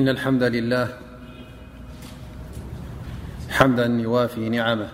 إن 0.00 0.08
الحمد 0.08 0.42
لله 0.42 0.88
حمدا 3.48 3.86
يوافي 3.86 4.48
نعمه 4.48 4.88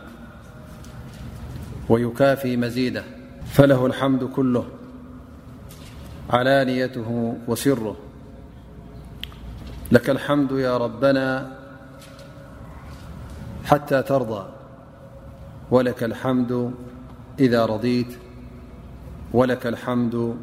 ويكافي 1.89 2.57
مزيده 2.57 3.05
فله 3.51 3.87
الحمد 3.87 4.25
كله 4.25 4.67
علانيته 6.31 7.37
وسره 7.49 7.97
لك 9.93 10.11
الحمد 10.11 10.51
يا 10.53 10.77
ربنا 10.77 11.57
حتى 13.65 14.03
ترضى 14.03 14.49
ولك 15.71 16.03
الحمد 16.03 16.71
إذا 17.39 17.67
رضيت 17.67 18.19
ولك 19.33 19.67
الحمد 19.67 20.37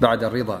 بعد 0.00 0.24
الرضاه 0.24 0.60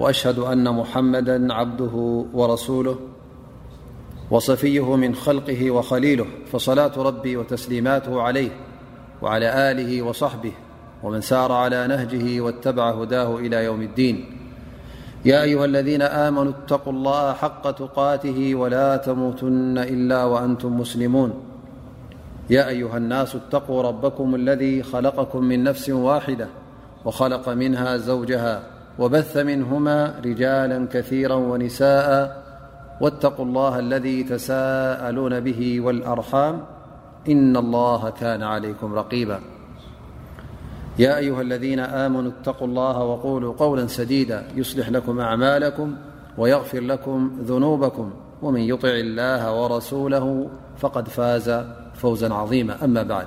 وأشهد 0.00 0.38
أن 0.38 0.70
محمدا 0.74 1.54
عبده 1.54 2.24
ورسوله 2.34 2.98
وصفيه 4.30 4.96
من 4.96 5.14
خلقه 5.14 5.70
وخليله 5.70 6.26
فصلاة 6.52 6.92
ربي 6.96 7.36
وتسليماته 7.36 8.22
عليه 8.22 8.50
وعلى 9.22 9.70
آله 9.70 10.02
وصحبه 10.02 10.52
ومن 11.02 11.20
سار 11.20 11.52
على 11.52 11.86
نهجه 11.86 12.40
واتبع 12.40 12.90
هداه 12.90 13.36
إلى 13.38 13.64
يوم 13.64 13.82
الدين 13.82 14.24
يا 15.24 15.42
أيها 15.42 15.64
الذين 15.64 16.02
آمنوا 16.02 16.52
اتقوا 16.64 16.92
الله 16.92 17.32
حق 17.32 17.70
تقاته 17.70 18.54
ولا 18.54 18.96
تموتن 18.96 19.78
إلا 19.78 20.24
وأنتم 20.24 20.76
مسلمون 20.80 21.34
يا 22.50 22.68
أيها 22.68 22.96
الناس 22.96 23.36
اتقوا 23.36 23.82
ربكم 23.82 24.34
الذي 24.34 24.82
خلقكم 24.82 25.44
من 25.44 25.64
نفس 25.64 25.90
واحدة 25.90 26.48
وخلق 27.04 27.48
منها 27.48 27.96
زوجها 27.96 28.79
وبث 29.00 29.36
منهما 29.36 30.20
رجالا 30.24 30.88
كثيرا 30.92 31.34
ونساءا 31.34 32.42
واتقوا 33.00 33.44
الله 33.44 33.78
الذي 33.78 34.24
تساءلون 34.24 35.40
به 35.40 35.80
والأرحام 35.80 36.64
إن 37.28 37.56
الله 37.56 38.10
كان 38.10 38.42
عليكم 38.42 38.94
رقيبا 38.94 39.40
يا 40.98 41.16
أيها 41.18 41.40
الذين 41.42 41.80
آمنوا 41.80 42.30
اتقو 42.32 42.64
الله 42.64 42.98
وقولوا 43.04 43.54
قولا 43.54 43.86
سديدا 43.86 44.44
يصلح 44.56 44.88
لكم 44.88 45.20
أعمالكم 45.20 45.94
ويغفر 46.38 46.80
لكم 46.80 47.32
ذنوبكم 47.42 48.10
ومن 48.42 48.60
يطع 48.60 48.88
الله 48.88 49.62
ورسوله 49.62 50.48
فقد 50.78 51.08
فاز 51.08 51.64
فوزا 51.94 52.34
عظيماأمابعد 52.34 53.26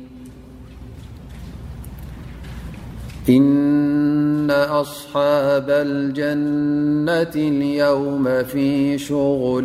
إن 3.29 4.51
أصحاب 4.51 5.69
الجنة 5.69 7.47
اليوم 7.47 8.43
في 8.43 8.97
شغل 8.97 9.63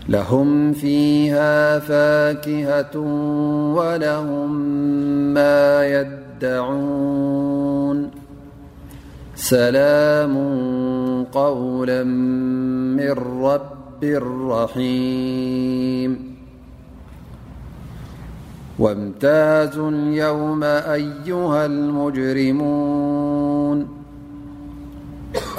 لهم 0.09 0.73
فيها 0.73 1.79
فاكهة 1.79 2.97
ولهم 3.73 4.51
ما 5.33 5.88
يدعون 5.88 8.11
سلام 9.35 10.33
قولا 11.23 12.03
من 12.97 13.11
ربرحيم 14.01 16.35
وامتاز 18.79 19.77
يوم 19.93 20.63
أيها 20.63 21.66
المجرمون 21.66 24.04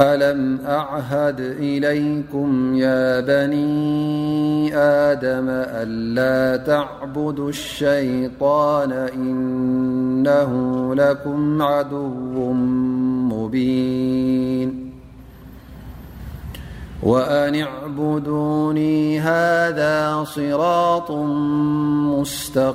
ألم 0.00 0.58
أعهد 0.66 1.40
إليكم 1.40 2.74
يا 2.74 3.20
بني 3.20 4.76
آدم 4.78 5.46
ألا 5.48 6.64
تعبدوا 6.64 7.48
الشيطان 7.48 8.92
إنه 8.92 10.50
لكم 10.94 11.62
عدو 11.62 12.52
مبين 13.32 14.92
وأناعبدوني 17.02 19.20
هذا 19.20 20.24
صراط 20.24 21.10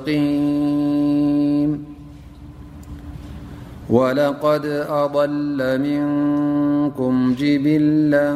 مستقيم 0.06 1.92
ولقد 3.90 4.66
أضل 4.88 5.78
من 5.80 6.02
كم 6.90 7.34
جبلا 7.38 8.34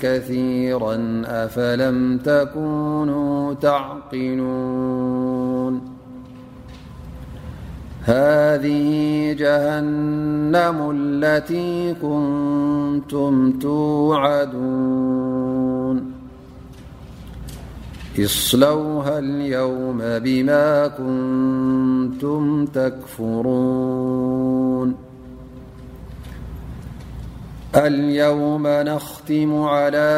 كثيرا 0.00 1.22
أفلم 1.26 2.18
تكونوا 2.18 3.54
تعقلون 3.54 5.80
هذه 8.02 9.32
جهنم 9.32 10.90
التي 10.96 11.94
كنتم 12.02 13.50
توعدون 13.52 16.12
اصلوها 18.24 19.18
اليوم 19.18 19.98
بما 19.98 20.88
كنتم 20.88 22.66
تكفرون 22.66 24.94
اليوم 27.76 28.66
نختم 28.66 29.62
على 29.62 30.08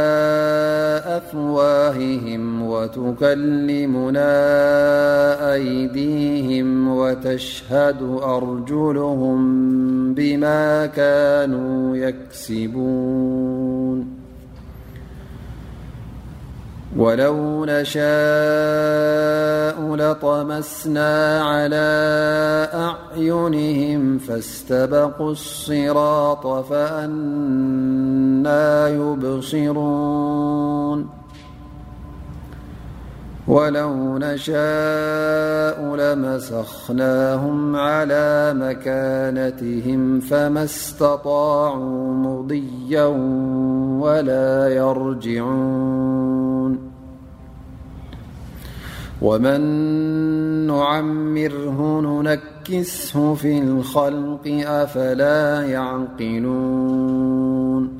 أفواههم 1.07 2.63
وتكلمنا 2.63 4.31
أيديهم 5.55 6.89
وتشهد 6.89 8.03
أرجلهم 8.23 9.39
بما 10.15 10.87
كانوا 10.87 11.97
يكسبون 11.97 14.20
ولو 16.97 17.65
نشاء 17.65 19.95
لطمسنا 19.95 21.43
على 21.43 21.77
أعينهم 22.75 24.19
فاستبقوا 24.19 25.31
الصراط 25.33 26.47
فأنا 26.47 28.89
يبصرون 28.89 31.20
ولو 33.51 34.19
نشاء 34.19 35.97
لمسخناهم 35.97 37.77
على 37.77 38.55
مكانتهم 38.57 40.21
فما 40.21 40.65
استطاعوا 40.65 42.15
مضيا 42.15 43.05
ولا 44.07 44.69
يرجعون 44.69 46.91
ومن 49.23 49.61
نعمره 50.67 52.01
ننكسه 52.01 53.35
في 53.35 53.59
الخلق 53.59 54.63
أفلا 54.67 55.67
يعقلون 55.67 58.00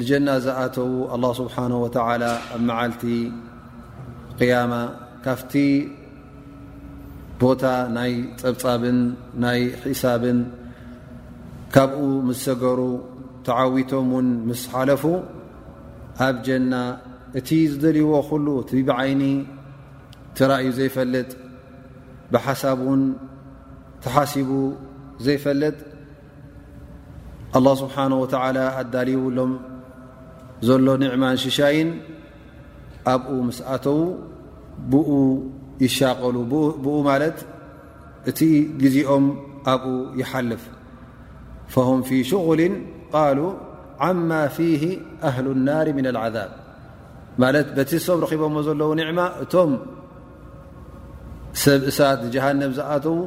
لጀና 0.00 0.28
ዝኣተዉ 0.44 0.90
الله 1.14 1.30
ስብሓنه 1.40 1.76
وላ 1.84 1.96
ኣብ 2.54 2.62
መዓልቲ 2.68 3.02
قያማ 4.40 4.72
ካፍቲ 5.24 5.52
ቦታ 7.40 7.62
ናይ 7.96 8.12
ፀብፃብን 8.40 8.98
ናይ 9.44 9.60
ሒሳብን 9.84 10.38
ካብኡ 11.74 12.00
ምስ 12.28 12.38
ሰገሩ 12.46 12.80
ተዓዊቶም 13.46 14.08
ን 14.26 14.34
ምስ 14.48 14.60
ሓለፉ 14.72 15.02
ኣብ 16.26 16.34
ጀና 16.48 16.72
እቲ 17.40 17.48
ዝደልይዎ 17.74 18.10
ኩሉ 18.30 18.46
ቲ 18.70 18.82
ብዓይኒ 18.90 19.22
ትራእዩ 20.40 20.68
ዘይፈለጥ 20.78 21.30
ብሓሳብ 22.32 22.78
ውን 22.88 23.02
ትሓሲቡ 24.04 24.50
ዘይፈለጥ 25.28 25.76
الله 27.56 27.74
ስብሓነه 27.84 28.18
وላ 28.24 28.56
ኣዳልይውሎም 28.82 29.52
ዘሎ 30.68 30.86
ኒዕማን 31.02 31.36
ሽሻይን 31.42 31.88
ኣብኡ 33.12 33.28
ምስ 33.48 33.58
ኣተዉ 33.74 33.98
ብኡ 34.92 35.08
ይሻቀሉ 35.84 36.36
ብኡ 36.84 36.94
ማለት 37.08 37.36
እቲ 38.30 38.40
ግዜኦም 38.82 39.24
ኣብኡ 39.72 39.84
ይሓልፍ 40.20 40.62
ፈሆም 41.74 42.00
ፊ 42.08 42.20
ሽغል 42.30 42.60
ቃሉ 43.12 43.38
ዓማ 44.06 44.30
ፊህ 44.56 44.82
ኣህሉ 45.28 45.46
لናር 45.58 45.86
ምና 45.98 46.06
ልዓዛብ 46.16 46.50
ማለት 47.42 47.68
በቲሶም 47.76 48.18
ረኪቦሞ 48.24 48.56
ዘለዉ 48.68 48.90
ኒዕማ 49.02 49.20
እቶም 49.44 49.72
ሰብእሳት 51.64 52.20
ጀሃንም 52.34 52.72
ዝኣተዉ 52.78 53.18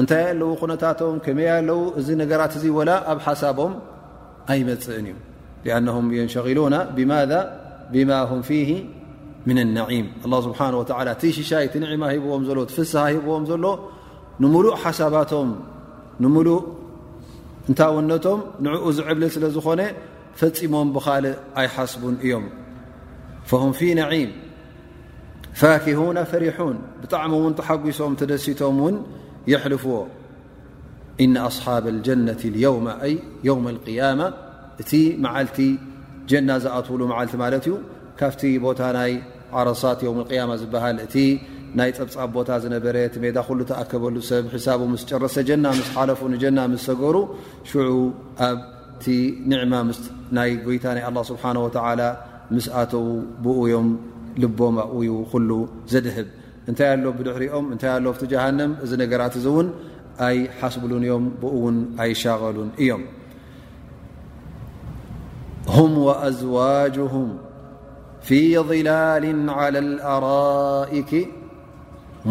እንታይ 0.00 0.24
ኣለዉ 0.32 0.50
ኩነታቶም 0.62 1.16
ከመይ 1.26 1.50
ኣለው 1.58 1.80
እዚ 2.00 2.08
ነገራት 2.22 2.52
እዙ 2.60 2.64
ወላ 2.78 2.90
ኣብ 3.12 3.18
ሓሳቦም 3.26 3.72
ኣይመፅእን 4.52 5.06
እዩ 5.12 5.16
لأنهم 5.64 6.14
ينشغلون 6.14 6.84
بمذا 6.84 7.60
بما 7.92 8.22
هم 8.22 8.42
فيه 8.42 8.84
من 9.46 9.58
النعيم 9.58 10.12
الله 10.24 10.40
سبحنه 10.40 10.78
ولى 10.78 11.16
ሽي 11.20 11.66
تنع 11.74 11.90
ሂبዎ 12.12 12.66
فسه 12.76 13.04
ሂዎ 13.14 13.30
ዘሎ 13.50 13.64
نمل 14.42 14.66
ሓሳባቶ 14.82 15.32
እنቶም 17.70 18.38
نኡ 18.64 18.74
ዕብል 19.08 19.24
ስለ 19.34 19.44
ዝኾن 19.56 19.80
ፈፂሞም 20.40 20.88
بلእ 20.96 21.34
ኣيሓስب 21.62 22.02
እዮم 22.24 22.44
فهم 23.50 23.70
ف 23.78 23.80
نعيم 24.00 24.30
ፋاكهون 25.60 26.18
فሪحون 26.30 26.76
بጣ 27.02 27.12
تሓጒሶም 27.58 28.12
ደሲቶም 28.30 28.78
يحلፍዎ 29.52 29.94
إن 31.24 31.32
أصحاب 31.50 31.84
الجنة 31.94 32.42
و 32.64 32.80
يوم 33.50 33.64
القيمة 33.74 34.28
እቲ 34.82 34.92
መዓልቲ 35.24 35.58
ጀና 36.30 36.50
ዝኣትውሉ 36.64 37.00
መዓልቲ 37.12 37.34
ማለት 37.42 37.64
እዩ 37.68 37.74
ካብቲ 38.20 38.42
ቦታ 38.66 38.80
ናይ 38.98 39.12
ዓሮሳት 39.60 39.98
ዮም 40.06 40.18
ቅያማ 40.30 40.50
ዝበሃል 40.60 40.96
እቲ 41.06 41.14
ናይ 41.78 41.90
ፀብፃብ 41.96 42.28
ቦታ 42.36 42.50
ዝነበረ 42.64 42.96
ቲ 43.12 43.16
ሜዳ 43.24 43.36
ኩሉ 43.48 43.60
ተኣከበሉ 43.70 44.16
ሰብ 44.30 44.44
ሒሳቡ 44.54 44.80
ምስ 44.92 45.02
ጨረሰ 45.10 45.36
ጀና 45.48 45.66
ምስ 45.78 45.88
ሓለፉ 45.94 46.20
ንጀና 46.32 46.58
ምስ 46.72 46.82
ሰገሩ 46.88 47.16
ሽዑ 47.70 47.88
ኣብቲ 48.46 49.06
ኒዕማ 49.52 49.74
ናይ 50.38 50.50
ጎይታ 50.66 50.84
ናይ 50.96 51.04
ኣላه 51.10 51.22
ስብሓን 51.30 51.56
ወተዓላ 51.66 52.02
ምስ 52.56 52.66
ኣተዉ 52.82 53.06
ብኡ 53.46 53.56
እዮም 53.68 53.88
ልቦም 54.42 54.76
ዩ 55.08 55.10
ኩሉ 55.32 55.50
ዘድህብ 55.94 56.28
እንታይ 56.70 56.88
ኣሎዎ 56.94 57.10
ብድሕሪኦም 57.18 57.64
እንታይ 57.72 57.90
ኣለዎ 57.96 58.10
ብቲ 58.16 58.24
ጀሃንም 58.34 58.72
እዚ 58.84 58.92
ነገራት 59.02 59.34
እዚ 59.40 59.46
እውን 59.54 59.68
ኣይ 60.28 60.36
ሓስብሉን 60.60 61.02
እዮም 61.08 61.26
ብኡ 61.42 61.52
ውን 61.64 61.78
ኣይሻቐሉን 62.04 62.70
እዮም 62.84 63.02
ه 65.70 65.78
وأዝዋجه 66.06 67.14
ፊي 68.26 68.56
ضላል 68.70 69.24
على 69.60 69.78
الኣرئክ 69.86 71.10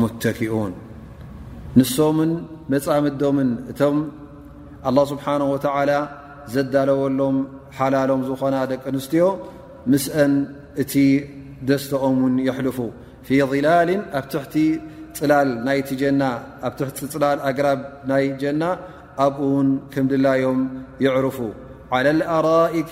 مተኪኡን 0.02 0.74
ንሶምን 1.80 2.32
መፃምዶምን 2.72 3.50
እቶም 3.72 3.98
اله 4.88 5.04
ስብሓنه 5.12 5.48
وع 5.54 5.76
ዘዳለወሎም 6.54 7.36
ሓላሎም 7.78 8.22
ዝኾና 8.28 8.56
ደቂ 8.72 8.82
ኣንስትዮ 8.92 9.24
ምስአን 9.92 10.34
እቲ 10.82 10.94
ደስተኦምን 11.70 12.34
የሕልፉ 12.48 12.78
ፊ 13.28 13.38
ላል 13.66 13.90
ኣ 14.20 14.22
ት 14.32 14.56
ፅላ 15.20 15.32
ኣብ 16.68 16.74
ትቲ 16.80 16.98
ፅላል 17.14 17.40
ኣግራብ 17.50 17.80
ናይ 18.12 18.26
ጀና 18.44 18.64
ኣብኡ 19.26 19.40
ውን 19.56 19.70
ክም 19.94 20.06
ድላዮም 20.12 20.60
ይዕርፉ 21.06 21.38
ኣራئክ 22.38 22.92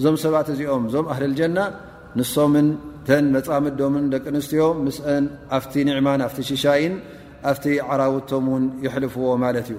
እዞም 0.00 0.16
ሰባት 0.22 0.48
እዚኦም 0.52 0.82
እዞም 0.88 1.06
ه 1.14 1.16
الجና 1.28 1.58
ንም 2.18 2.56
ተ 3.06 3.16
መፃምዶም 3.34 3.94
ደቂ 4.12 4.24
ንስትዮ 4.36 4.60
ኣ 5.56 5.60
ዕማን 6.00 6.20
ኣ 6.26 6.28
ሽሻይን 6.50 6.94
ኣ 7.50 7.52
عرውቶም 7.88 8.46
يحልፍዎ 8.86 9.24
እዩ 9.62 9.76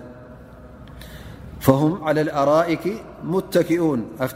فه 1.66 1.82
على 2.08 2.22
ኣرئክ 2.42 2.84
مተኪኡን 3.32 4.02
ኣ 4.24 4.28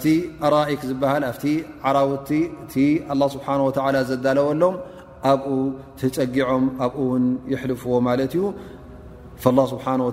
ኣራئክ 0.47 0.81
ዝሃ 0.91 1.11
ኣ 1.29 1.31
عرው 1.87 2.09
ه 2.27 2.31
ስه 2.73 3.47
و 3.65 3.67
ዘዳለወሎም 4.09 4.75
ኣብ 5.31 5.41
ፀጊዖም 5.99 6.65
ኣ 6.85 6.87
يልፍዎ 7.53 7.91
እዩ 8.27 8.43
فالله 9.41 9.65
ስه 9.73 9.85
و 10.07 10.11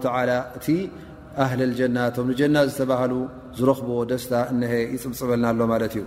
እ 1.40 1.42
ه 1.50 1.52
لናቶ 1.60 2.16
ና 2.54 2.56
ታ 3.56 3.60
ፅብፅበልና 3.78 5.46
ሎ 5.62 6.04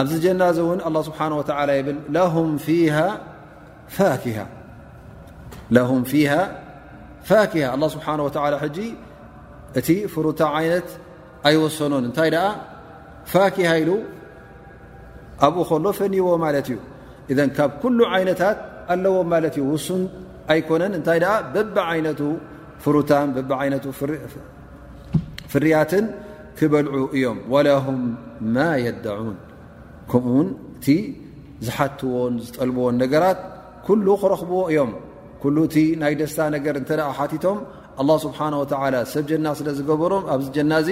ኣዚ 0.00 0.10
ጀና 0.24 0.42
لله 0.86 2.36
ه 3.94 4.00
ه 5.90 6.14
ه 6.32 6.34
ፋكه 7.28 7.64
الله 7.74 7.88
ስه 7.94 8.78
እቲ 9.78 9.88
ፍሩ 10.12 10.24
ት 10.40 10.42
ኣይሰኖን 11.48 12.04
እታይ 12.10 12.30
ፋكه 13.32 13.64
ኣብኡ 15.46 15.68
ل 15.84 15.88
ፈንዎ 15.98 16.26
ዩ 16.70 16.78
ካብ 17.56 17.70
كل 17.82 17.98
ይنታት 18.22 18.58
ኣለዎ 18.94 19.14
ሱ 19.86 19.88
ኣكነ 20.54 20.82
እታይ 21.02 21.20
ፍያት 25.52 25.92
ክበልዑ 26.60 26.94
እዮም 27.16 27.38
ወለሁም 27.52 28.00
ማ 28.54 28.66
የደዑን 28.86 29.36
ከምኡ 30.10 30.32
ውን 30.36 30.48
እቲ 30.76 30.86
ዝሓትዎን 31.66 32.34
ዝጠልብዎን 32.46 32.96
ነገራት 33.02 33.38
ኩሉ 33.86 34.06
ክረኽብዎ 34.22 34.62
እዮም 34.72 34.92
ኩሉ 35.42 35.56
እቲ 35.68 35.76
ናይ 36.00 36.14
ደስታ 36.20 36.38
ነገር 36.56 36.74
እንተ 36.82 36.90
ደኣ 37.00 37.08
ሓቲቶም 37.18 37.58
ኣላه 38.02 38.16
ስብሓን 38.26 38.54
ወተላ 38.62 38.94
ሰብ 39.14 39.24
ጀና 39.30 39.46
ስለ 39.58 39.68
ዝገበሮም 39.78 40.24
ኣብዚ 40.34 40.46
ጀና 40.56 40.72
እዚ 40.82 40.90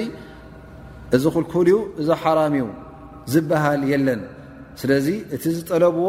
እዚ 1.16 1.24
ኹልኩልዩ 1.36 1.76
እዚ 2.02 2.08
ሓራም 2.22 2.54
ዩ 2.60 2.64
ዝበሃል 3.32 3.82
የለን 3.92 4.22
ስለዚ 4.80 5.06
እቲ 5.36 5.44
ዝጠለብዎ 5.56 6.08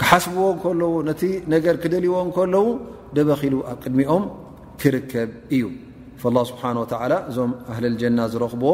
ክሓስብዎ 0.00 0.46
ከለዉ 0.64 0.94
ነቲ 1.10 1.22
ነገር 1.56 1.76
ክደልይዎ 1.84 2.16
እከለዉ 2.30 2.68
ደበኺሉ 3.18 3.54
ኣብ 3.72 3.78
ቅድሚኦም 3.84 4.24
ክርከብ 4.80 5.30
እዩ 5.56 5.62
ላه 6.36 6.44
ስብሓه 6.50 6.70
እዞም 7.30 7.50
ኣህሊልጀና 7.72 8.20
ዝረኽቦ 8.32 8.64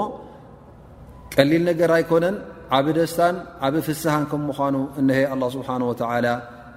ቀሊል 1.35 1.63
ነገር 1.71 1.91
ኣይኮነን 1.97 2.37
ዓብ 2.77 2.87
ደስታን 2.99 3.37
ዓብ 3.67 3.75
ፍስሃን 3.87 4.25
ከም 4.31 4.41
ምኳኑ 4.51 4.75
እነሀ 5.01 5.19
ኣ 5.35 5.37
ስብሓ 5.57 5.69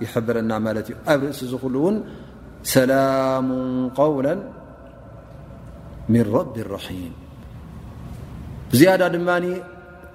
ይሕብረና 0.03 0.51
ማለት 0.65 0.87
እዩ 0.89 0.95
ኣብ 1.11 1.21
ርእሲ 1.25 1.39
ዝሉ 1.51 1.73
እውን 1.83 1.95
ሰላሙ 2.71 3.47
قውላ 3.99 4.27
ምን 6.13 6.23
ረቢ 6.35 6.55
ረሒም 6.75 7.13
ዚያዳ 8.79 9.01
ድማ 9.15 9.29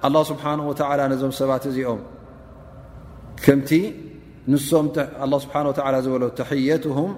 ኣه 0.07 0.15
ስብሓه 0.31 0.53
ወ 0.69 0.73
ነዞም 1.13 1.31
ሰባት 1.41 1.63
እዚኦም 1.71 2.01
ከምቲ 3.43 3.69
ንም 4.51 4.59
ስብሓ 5.43 5.55
ዝበሎ 6.07 6.23
ተሕየትም 6.39 7.11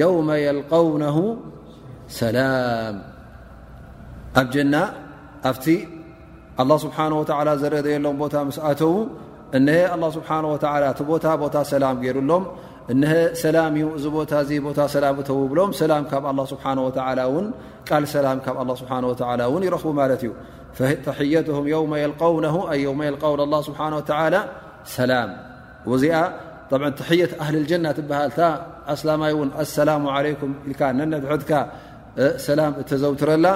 የውመ 0.00 0.28
የልቀውነ 0.46 1.04
ኣብ 4.40 4.46
ጀና 4.54 4.76
ኣብቲ 5.50 5.66
له 6.68 6.76
ስብه 6.84 6.98
ዘረየሎም 7.62 8.14
ቦታ 8.22 8.34
ስኣተዉ 8.58 8.92
እ 9.56 9.60
لله 9.66 10.08
ስብሓه 10.16 10.40
و 10.54 10.56
ቲ 10.98 11.00
ቦታ 11.10 11.24
ቦታ 11.42 11.56
ሰላም 11.72 11.96
ገሩሎም 12.04 12.42
ሰላ 13.42 13.56
እዩ 13.74 13.82
እዚ 13.96 14.04
ቦታ 14.18 14.32
ቦታ 14.66 14.78
ሰላ 14.94 15.04
እተዉ 15.22 15.38
ብሎም 15.52 15.70
ሰላ 15.80 15.92
ካብ 16.10 16.24
له 16.38 16.44
ስه 16.50 16.56
ቃል 17.88 18.02
ሰላ 18.14 18.26
ካብ 18.44 18.56
ስه 18.82 18.90
ን 19.60 19.62
ይረኽቡ 19.66 19.90
ማለት 20.00 20.20
እዩ 20.24 20.30
ተ 21.06 21.08
و 21.56 21.62
ው 21.74 21.84
ው 21.92 23.56
ه 23.56 23.58
ስه 23.68 23.80
و 23.96 24.02
ሰላ 24.96 25.12
ዚኣ 26.02 26.14
ተሕየት 26.98 27.32
ኣህል 27.44 27.56
ጀና 27.70 27.86
ትበሃልታ 27.98 28.40
ኣላይ 28.92 29.32
ን 29.46 29.50
ኣሰላ 29.62 29.90
ለም 29.96 30.04
ኢ 30.72 30.72
ነነድካ 30.98 31.50
ሰላም 32.46 32.72
እተዘውትረላ 32.80 33.46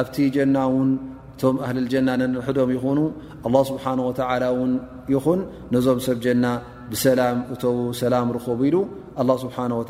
ኣብቲ 0.00 0.16
ጀና 0.36 0.56
ውን 0.74 0.88
እቶም 1.34 1.56
ኣህሊልጀና 1.64 2.08
ነንሕዶም 2.20 2.70
ይኹኑ 2.76 2.98
ኣ 3.46 3.62
ስብሓ 3.70 3.84
ወ 4.08 4.10
ውን 4.58 4.72
ይኹን 5.14 5.40
ነዞም 5.74 5.98
ሰብ 6.06 6.18
ጀና 6.24 6.44
ብሰላም 6.92 7.38
እተዉ 7.54 7.78
ሰላም 8.00 8.28
ርከቡ 8.36 8.60
ኢሉ 8.68 8.76
ኣ 9.22 9.36
ስብሓወ 9.44 9.80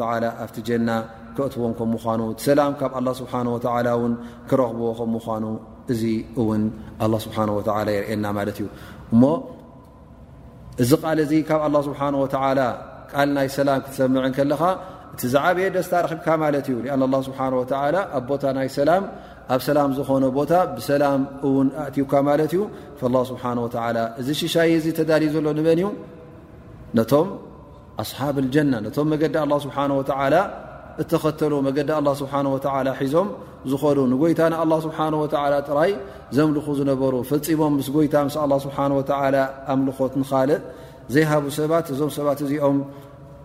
ኣብቲ 0.44 0.56
ጀና 0.68 0.88
ክእትዎም 1.36 1.72
ከምኳኑ 1.78 2.20
ሰላም 2.48 2.72
ካብ 2.80 2.92
ኣ 3.00 3.02
ስብሓ 3.20 3.32
ወ 4.02 4.04
ን 4.12 4.14
ክረኽብዎ 4.50 4.88
ከም 5.00 5.10
ምኳኑ 5.16 5.44
እዚ 5.94 6.02
እውን 6.40 6.62
ኣ 7.06 7.10
ስብሓ 7.26 7.36
ወላ 7.58 7.88
የርኤና 7.98 8.25
ማለት 8.38 8.58
እዩ 8.62 8.66
እሞ 9.14 9.22
እዚ 10.84 10.90
ቃል 11.04 11.18
ዚ 11.32 11.34
ካብ 11.48 11.60
ኣላ 11.68 11.76
ስብሓ 11.88 12.00
ወ 12.25 12.26
ቃል 13.14 13.28
ናይ 13.36 13.48
ሰላም 13.58 13.78
ክትሰምዐን 13.84 14.32
ከለኻ 14.38 14.62
ቲዝዓብየ 15.20 15.66
ደስታ 15.76 15.92
ረክብካ 16.04 16.26
ማለት 16.42 16.66
እዩ 16.73 16.76
አን 16.94 17.00
ላه 17.14 17.20
ስብሓ 17.28 17.38
ወ 17.61 17.62
ኣብ 18.16 18.23
ቦታ 18.30 18.44
ናይ 18.56 18.68
ሰላም 18.78 19.04
ኣብ 19.54 19.61
ሰላም 19.68 19.90
ዝኾነ 19.99 20.25
ቦታ 20.38 20.52
ብሰላም 20.76 21.20
እውን 21.49 21.68
ኣእቲውካ 21.85 22.12
ማለት 22.28 22.52
እዩ 22.56 22.62
ስብሓ 23.30 23.44
ወ 23.64 23.68
እዚ 24.20 24.28
ሽሻይ 24.42 24.70
እዙ 24.78 24.87
ተዳልዩ 24.99 25.28
ዘሎ 25.37 25.46
ንበን 25.58 25.80
እዩ 25.82 25.88
ነቶም 26.99 27.28
ኣስሓብ 28.02 28.37
ልጀና 28.46 28.73
ነቶም 28.87 29.08
መገዲ 29.14 29.35
ስብሓወ 29.66 30.00
እተኸተሉ 31.02 31.52
መገዲ 31.68 31.90
ስብሓ 32.20 32.32
ሒዞም 33.00 33.28
ዝኾኑ 33.70 33.99
ንጎይታ 34.12 34.40
ንኣه 34.52 34.76
ስብሓ 34.87 34.99
ወ 35.23 35.25
ጥራይ 35.68 35.92
ዘምልኹ 36.37 36.66
ዝነበሩ 36.78 37.14
ፈፂሞም 37.30 37.73
ምስ 37.78 37.88
ጎይታ 37.94 38.14
ምስ 38.26 38.37
ኣ 38.42 38.44
ስብሓ 38.66 38.78
ወ 38.99 39.02
ኣምልኾት 39.75 40.12
ንኻልእ 40.20 40.61
ዘይሃቡ 41.14 41.44
ሰባት 41.58 41.87
እዞም 41.94 42.11
ሰባት 42.18 42.38
እዚኦም 42.44 42.76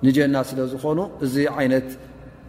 ንጀና 0.05 0.35
ስለ 0.49 0.59
ዝኾኑ 0.73 0.99
እዚ 1.25 1.35
ዓይነት 1.61 1.89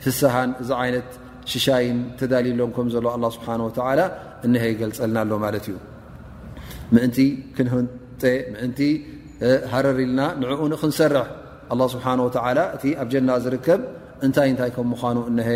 ህስሃን 0.05 0.51
እዚ 0.63 0.71
ዓይነት 0.83 1.09
ሽሻይን 1.53 1.99
ተዳልሎም 2.21 2.71
ከምዘሎ 2.77 3.07
ኣ 3.17 3.19
ስብሓን 3.37 3.61
ላ 3.99 4.03
እነሀ 4.47 4.65
ይገልፀልናሎ 4.75 5.31
ማለት 5.45 5.65
እዩ 5.71 5.77
ምእንቲ 6.95 7.19
ክንህ 7.57 7.75
ምእንቲ 8.55 8.81
ሃረሪልና 9.73 10.21
ንዕኡ 10.43 10.61
ንክንሰርሕ 10.73 11.27
ኣ 11.75 11.89
ስብሓ 11.95 12.07
ወተ 12.27 12.37
እቲ 12.77 12.85
ኣብ 13.03 13.09
ጀና 13.15 13.31
ዝርከብ 13.47 13.81
እንታይ 14.27 14.49
እንታይ 14.53 14.71
ከም 14.77 14.89
ምዃኑ 14.95 15.19
እነሀ 15.33 15.51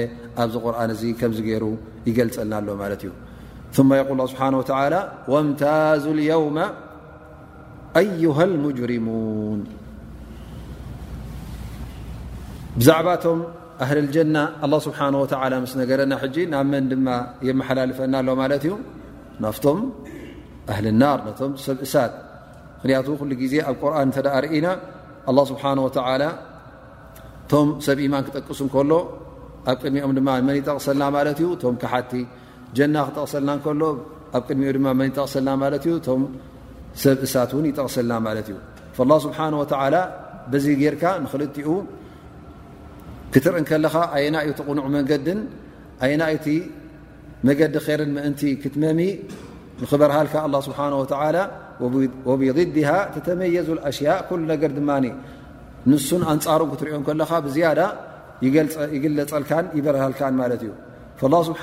ኣብዚ 0.44 0.54
ቁርኣን 0.66 0.90
እዚ 0.96 1.02
ከምዚ 1.20 1.38
ገይሩ 1.48 1.64
ይገልፀልናኣሎ 2.08 2.68
ማለት 2.82 3.02
እዩ 3.08 3.82
ማ 3.88 3.92
ይቁል 4.00 4.20
ስብሓን 4.32 4.54
ወተ 4.60 4.70
ወምታዙ 5.34 6.04
ልየውመ 6.20 6.58
ኣይሃ 8.00 8.38
ሙጅሪሙን 8.64 9.60
ብዛዕባ 12.80 13.08
ቶም 13.24 13.38
ኣህል 13.84 13.98
ልጀና 14.06 14.36
ኣ 14.64 14.78
ስብሓ 14.86 14.98
ወ 15.20 15.24
ምስ 15.64 15.72
ነገረና 15.80 16.12
ሕጂ 16.22 16.36
ናብ 16.52 16.64
መን 16.72 16.84
ድማ 16.90 17.06
የመሓላልፈናኣሎ 17.48 18.28
ማለት 18.40 18.62
እዩ 18.66 18.72
ናፍቶም 19.44 19.78
ኣህል 20.72 20.86
ናር 21.02 21.18
ነቶም 21.26 21.52
ሰብ 21.64 21.78
እሳት 21.86 22.12
ምክንያቱ 22.78 23.06
ኩሉ 23.20 23.30
ግዜ 23.42 23.54
ኣብ 23.70 23.76
ቁርን 23.82 24.10
እተ 24.14 24.18
ርኢና 24.46 24.68
ኣ 25.30 25.44
ስብሓወ 25.52 25.88
ቶም 27.50 27.68
ሰብ 27.88 27.98
ኢማን 28.08 28.22
ክጠቅሱ 28.28 28.60
እከሎ 28.68 28.92
ኣብ 29.70 29.76
ቅድሚኦም 29.82 30.12
ድማ 30.20 30.28
መን 30.48 30.56
ይጠቕሰልና 30.60 31.04
ማለት 31.18 31.38
ዩ 31.46 31.48
ቶም 31.64 31.74
ከሓቲ 31.82 32.12
ጀና 32.76 32.96
ክጠቕሰልና 33.08 33.50
ከሎ 33.66 33.82
ኣብ 34.36 34.42
ቅድሚኦም 34.48 34.74
ድ 34.96 34.98
ን 35.02 35.10
ይጠቕሰልና 35.12 35.50
ማ 35.60 35.64
ዩ 35.92 35.94
ቶ 36.06 36.18
ሰብ 37.04 37.20
እሳት 37.26 37.50
ውን 37.56 37.66
ይጠቕሰልና 37.72 38.14
ማለት 38.28 38.48
እዩ 38.52 38.58
ስብሓወላ 39.26 39.96
በዚ 40.52 40.66
ጌርካ 40.82 41.04
ንክልኡ 41.22 41.68
ክትርኢ 43.36 43.62
ከለኻ 43.68 43.94
ኣየና 44.16 44.36
ዩቲ 44.48 44.58
ቕኑዑ 44.66 44.84
መንገድን 44.94 45.40
ኣየና 46.04 46.22
ዩቲ 46.34 46.46
መገዲ 47.46 47.74
ኸይርን 47.86 48.10
ምእንቲ 48.16 48.40
ክትመሚ 48.62 48.98
ንኽበረሃልካ 49.80 50.34
ኣ 50.44 50.48
ስብሓ 50.66 50.78
ወብድድሃ 52.28 52.88
ተተመየዙኣሽያ 53.14 54.10
ነገር 54.52 54.70
ድማ 54.78 54.90
ንሱን 55.90 56.22
ኣንፃሩ 56.32 56.60
ክትሪኦ 56.70 56.96
ከለካ 57.08 57.32
ብዝያዳ 57.46 57.80
ይግለፀልካን 58.94 59.66
ይበረሃልካን 59.78 60.34
ማለት 60.42 60.62
እዩ 60.66 60.72
ስብሓ 61.50 61.60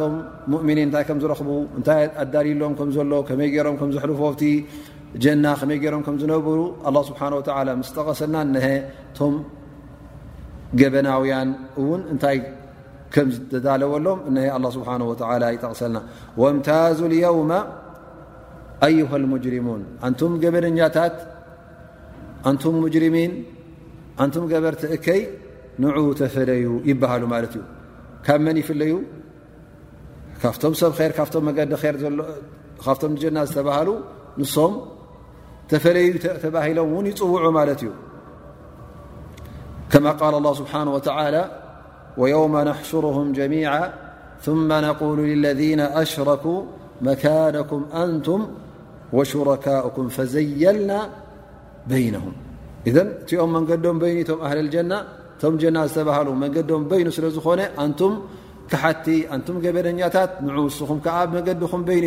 ቶም 0.00 0.16
ሙእሚኒን 0.54 0.84
እንታይ 0.88 1.04
ከም 1.10 1.20
ዝረኽቡ 1.24 1.50
እንታይ 1.80 2.02
ኣዳልሎም 2.24 2.74
ከዘሎ 2.80 3.12
ከመይ 3.28 3.48
ገሮም 3.56 3.78
ከዝልፎቲ 3.82 4.42
ጀና 5.24 5.44
ከመይ 5.62 5.78
ገሮም 5.84 6.02
ከምዝነብሩ 6.08 6.58
ኣ 6.90 6.94
ስብሓ 7.10 7.22
ምስተቀሰና 7.82 8.34
ገበናውያን 10.80 11.50
እውን 11.82 12.02
እንታይ 12.12 12.38
ከም 13.14 13.28
ዝተዳለወሎም 13.34 14.18
እሀ 14.30 14.56
ስብሓ 14.76 14.88
ይጠቕሰልና 15.54 15.98
ወምታዙ 16.42 16.98
የውማ 17.22 17.52
ኣዩሃ 18.86 19.12
ሙጅሪሙን 19.32 19.82
አንቱም 20.06 20.32
ገበርኛታት 20.42 21.16
ኣንቱም 22.50 22.74
ሙጅሪሚን 22.84 23.32
ኣንቱም 24.24 24.44
ገበርቲእከይ 24.52 25.20
ንዑ 25.82 25.98
ተፈለዩ 26.20 26.66
ይበሃሉ 26.90 27.22
ማለት 27.34 27.52
እዩ 27.58 27.62
ካብ 28.26 28.40
መን 28.46 28.56
ይፍለዩ 28.62 28.92
ካብቶም 30.42 30.74
ሰብ 30.80 30.92
ር 31.08 31.12
ካቶም 31.18 31.44
መዲ 31.48 31.58
ር 31.84 32.14
ካቶም 32.84 33.12
ጀና 33.22 33.38
ዝተባሃሉ 33.50 33.90
ንሶም 34.40 34.74
ተፈለዩ 35.70 36.08
ተባሂሎም 36.44 36.88
ውን 36.96 37.06
ይፅውዑ 37.10 37.44
ማለት 37.58 37.80
እዩ 37.86 37.90
كما 39.90 40.10
قال 40.12 40.34
الله 40.34 40.54
سبحنه 40.54 40.94
وتعلى 40.94 41.50
ويوم 42.18 42.58
نحشرهم 42.58 43.32
جميعا 43.32 43.92
ثم 44.42 44.68
نقول 44.72 45.18
للذين 45.18 45.80
أشركوا 45.80 46.62
مكانكم 47.00 47.84
أنتم 47.94 48.46
وشركاؤكم 49.12 50.04
فزيلنا 50.16 50.98
بينهم 51.92 52.32
ذ 52.96 52.98
ኦም 53.44 53.50
مን 53.68 53.96
بين 54.04 54.18
أهل 54.46 54.58
الجنة 54.64 54.98
ج 55.62 55.64
ل 55.74 55.76
ين 57.00 57.08
ዝኾن 57.36 57.60
كቲ 58.72 59.48
بنኛታ 59.76 60.16
نع 60.46 60.56
ኹ 61.00 61.72
مد 61.76 61.86
بين 61.88 62.06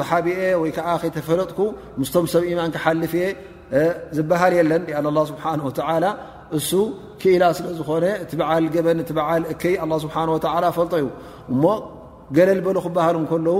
ተሓቢ 0.00 0.26
ወይከ 0.62 0.78
ከይተፈለጥኩ 1.02 1.60
ምስቶም 2.00 2.24
ሰብ 2.32 2.44
ማን 2.58 2.70
ክሓልፍ 2.76 3.12
የ 3.22 3.24
ዝበሃል 4.16 4.52
የለን 4.58 4.82
ኣ 4.92 5.00
ስብሓ 5.30 5.44
እሱ 6.58 6.70
ክኢላ 7.20 7.42
ስለ 7.56 7.66
ዝኾነ 7.78 8.04
እቲ 8.24 8.30
በዓል 8.40 8.64
በን 8.84 8.98
ዓ 9.12 9.32
እይ 9.52 9.76
ስብ 10.02 10.10
ፈልጦ 10.16 10.44
እዩ 10.98 11.08
እሞ 11.52 11.62
ገለዝበሉ 12.36 12.76
ክሃል 12.84 13.16
ከለዉ 13.30 13.58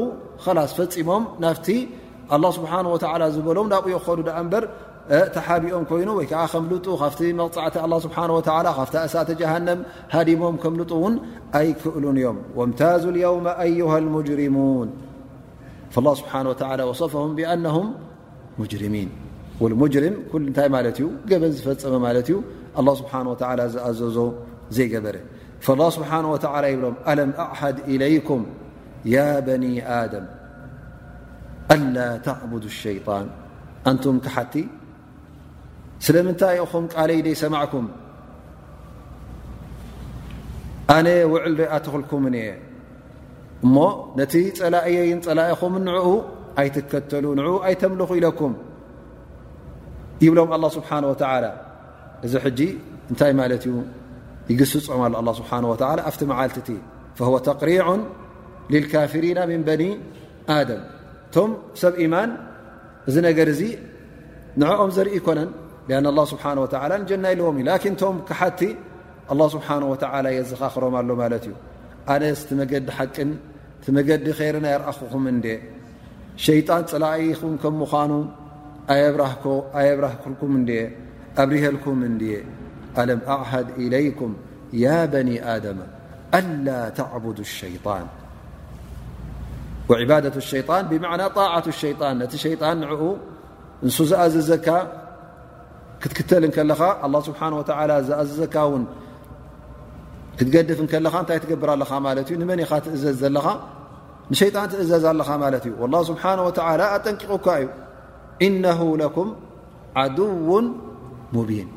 ላስ 0.59 0.73
ፈፂሞም 0.79 1.23
ናፍቲ 1.45 1.69
ስብሓ 2.57 2.73
ዝበሎም 3.37 3.67
ናብዮ 3.73 3.95
ክኸዱ 4.05 4.21
ኣ 4.41 4.43
በር 4.53 4.65
ተሓቢኦም 5.37 5.85
ኮይኑ 5.91 6.09
ወይከ 6.19 6.33
ከምልጡ 6.53 6.87
ካ 7.03 7.11
መቕፃዕቲ 7.41 7.77
ስ 8.05 8.07
ካ 8.15 9.05
እሳተ 9.09 9.29
ጃሃንም 9.41 9.81
ሃዲሞም 10.15 10.57
ከም 10.63 10.75
ልጡውን 10.83 11.15
ኣይክእሉን 11.61 12.17
እዮም 12.23 12.39
ወምታዙ 12.61 13.05
የው 13.25 13.37
ኣዩሃ 13.65 13.93
ሙጅሪሙን 14.17 14.89
فالله 15.95 16.13
ስبሓنه 16.21 16.49
وعلى 16.63 16.83
وصفه 16.91 17.23
بأنهم 17.39 17.87
مجرሚيን 18.61 19.11
ولمجرም 19.63 20.17
ኩل 20.33 20.43
ታይ 20.57 20.69
ማለት 20.77 20.97
እዩ 21.01 21.07
ገበን 21.31 21.53
ዝፈፀم 21.59 21.95
ማለት 22.07 22.27
እዩ 22.31 22.37
الله 22.79 22.95
ስبሓنه 23.01 23.29
و 23.33 23.35
ዝኣዘዞ 23.75 24.19
ዘይገበረ 24.77 25.17
فالله 25.65 25.89
ስبሓنه 25.97 26.29
وتعل 26.35 26.65
ይብሎም 26.73 26.95
ኣለም 27.11 27.31
أعድ 27.45 27.77
إلይكም 27.93 28.43
ي 29.15 29.17
بن 29.47 29.63
آدم 30.03 30.27
ألا 31.75 32.09
تعبد 32.29 32.65
الሸيطان 32.73 33.27
أንتم 33.91 34.17
كሓቲ 34.27 34.55
ስለምንታይ 36.07 36.59
ኹም 36.73 36.85
ቃለይ 36.95 37.19
ይሰማعኩም 37.35 37.87
ኣነ 40.97 41.07
وዕል 41.33 41.57
ኣ 41.75 41.79
ተክልኩም 41.87 42.23
እየ 42.29 42.47
እሞ 43.67 43.77
ነቲ 44.19 44.35
ፀላእየይን 44.59 45.21
ፀላኢኹም 45.27 45.73
ንዕኡ 45.87 46.09
ኣይትከተሉ 46.61 47.25
ንኡ 47.41 47.49
ኣይተምልኹ 47.69 48.11
ኢለኩም 48.19 48.53
ይብሎም 50.25 50.51
الله 50.57 50.71
ስብሓه 50.79 50.97
و 51.11 51.15
እዚ 52.27 52.35
ሕጂ 52.45 52.61
እንታይ 53.11 53.33
ማለት 53.41 53.63
እዩ 53.69 53.75
ይግስፅዖም 54.51 55.01
ኣሎ 55.07 55.13
ኣله 55.21 55.33
ስብሓه 55.41 55.57
ኣፍቲ 56.09 56.21
መዓልቲ 56.33 56.57
እቲ 56.63 56.69
فه 57.19 57.27
ተقሪع 57.49 57.87
للካፍሪና 58.73 59.39
ምን 59.51 59.61
በኒ 59.69 59.83
ኣደም 60.59 60.83
እቶም 61.31 61.51
ሰብ 61.83 61.95
ኢማን 62.05 62.31
እዚ 63.09 63.17
ነገር 63.29 63.47
እዚ 63.55 63.63
ንዕኦም 64.61 64.91
ዘርኢ 64.97 65.19
ኮነን 65.27 65.51
ኣ 65.99 66.01
الله 66.13 66.25
ስብሓه 66.33 66.53
ንጀናኢለዎም 67.03 67.57
እዩ 67.61 67.65
ላን 67.71 67.95
ቶም 68.01 68.17
ክሓቲ 68.29 68.61
لله 69.37 69.47
ስብሓه 69.57 69.77
የዘኻኽሮም 70.39 70.95
ኣሎ 71.01 71.11
ማለት 71.23 71.45
እዩ 71.51 71.55
ኣነ 72.13 72.23
ስቲመገዲ 72.41 72.87
ሓቅን 72.99 73.31
ቲ 73.85 73.93
መዲ 73.97 74.11
ይሪናይ 74.33 74.75
ርأኹም 74.83 75.25
ሸيጣን 76.47 76.83
ፅላኣይኹም 76.91 77.53
ከ 77.63 77.67
ምዃኑ 77.81 78.13
ኣየብራህኩም 78.95 79.59
ኣብርሀልኩም 81.41 81.99
እ 82.07 82.29
ኣለم 83.01 83.21
ኣعهد 83.35 83.67
إلይكም 83.85 84.31
ي 84.85 84.87
بن 85.13 85.29
م 85.77 85.79
أل 86.39 86.67
ተعبد 86.99 87.39
الሸيطن 87.49 88.07
وعة 89.91 90.25
الሸين 90.43 90.85
ብ 90.91 90.95
طعة 91.39 91.65
الሸين 91.75 92.01
ነቲ 92.21 92.33
ሸيጣን 92.47 92.77
ንኡ 92.83 93.03
እንስ 93.85 93.97
ዝኣዘዘካ 94.11 94.67
ክትክተል 96.03 96.43
ከለኻ 96.57 96.81
الله 97.07 97.21
ስሓه 97.27 97.53
ዝኣዘዘካ 98.09 98.57
ውን 98.73 98.83
ክትገድፍ 100.39 100.79
ከለኻ 100.91 101.15
እንታይ 101.23 101.39
ትገብር 101.45 101.69
ኣለኻ 101.75 101.91
ት 102.17 102.19
እዩ 102.31 102.37
ንመ 102.43 102.51
ኻ 102.71 102.73
ትእዘዝ 102.85 103.17
ዘለኻ 103.23 103.47
ንሸጣን 104.33 104.67
ትእዘዝ 104.73 105.05
ኣለኻ 105.13 105.29
ማለት 105.45 105.65
እዩ 105.69 105.77
ላ 105.95 105.97
ስብሓ 106.11 106.23
ኣጠንቂቁካ 106.93 107.47
እዩ 107.63 107.69
እነሁ 108.47 108.81
ለኩም 109.03 109.29
ዓድው 110.01 110.31
ሙቢን 111.35 111.69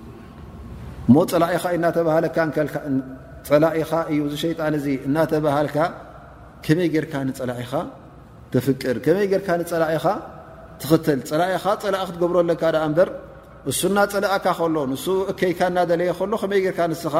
እሞ 1.07 1.15
ፀላኢኻ 1.31 1.63
እናተባሃለካፀላኢኻ 1.77 3.91
እዩ 4.13 4.19
እዚ 4.27 4.33
ሸይጣን 4.45 4.73
እዚ 4.79 4.87
እናተባሃልካ 5.07 5.77
ከመይ 6.65 6.87
ጌርካ 6.95 7.13
ንፀላኢኻ 7.27 7.71
ትፍቅርከመይ 8.53 9.25
ርካ 9.41 9.47
ፀላኢኻ 9.71 10.05
ትኽትል 10.81 11.19
ፀላኢኻ 11.29 11.63
ፀላኣ 11.83 12.01
ክትገብሮ 12.09 12.35
ኣለካ 12.45 12.63
እበር 12.87 13.09
እሱና 13.71 13.97
ፀላእካ 14.13 14.45
ከሎ 14.59 14.75
ንሱ 14.91 15.05
እከይካ 15.31 15.59
እናደለየ 15.71 16.09
ከሎ 16.19 16.33
ከመይ 16.41 16.59
ጌርካ 16.65 16.79
ንስኻ 16.91 17.15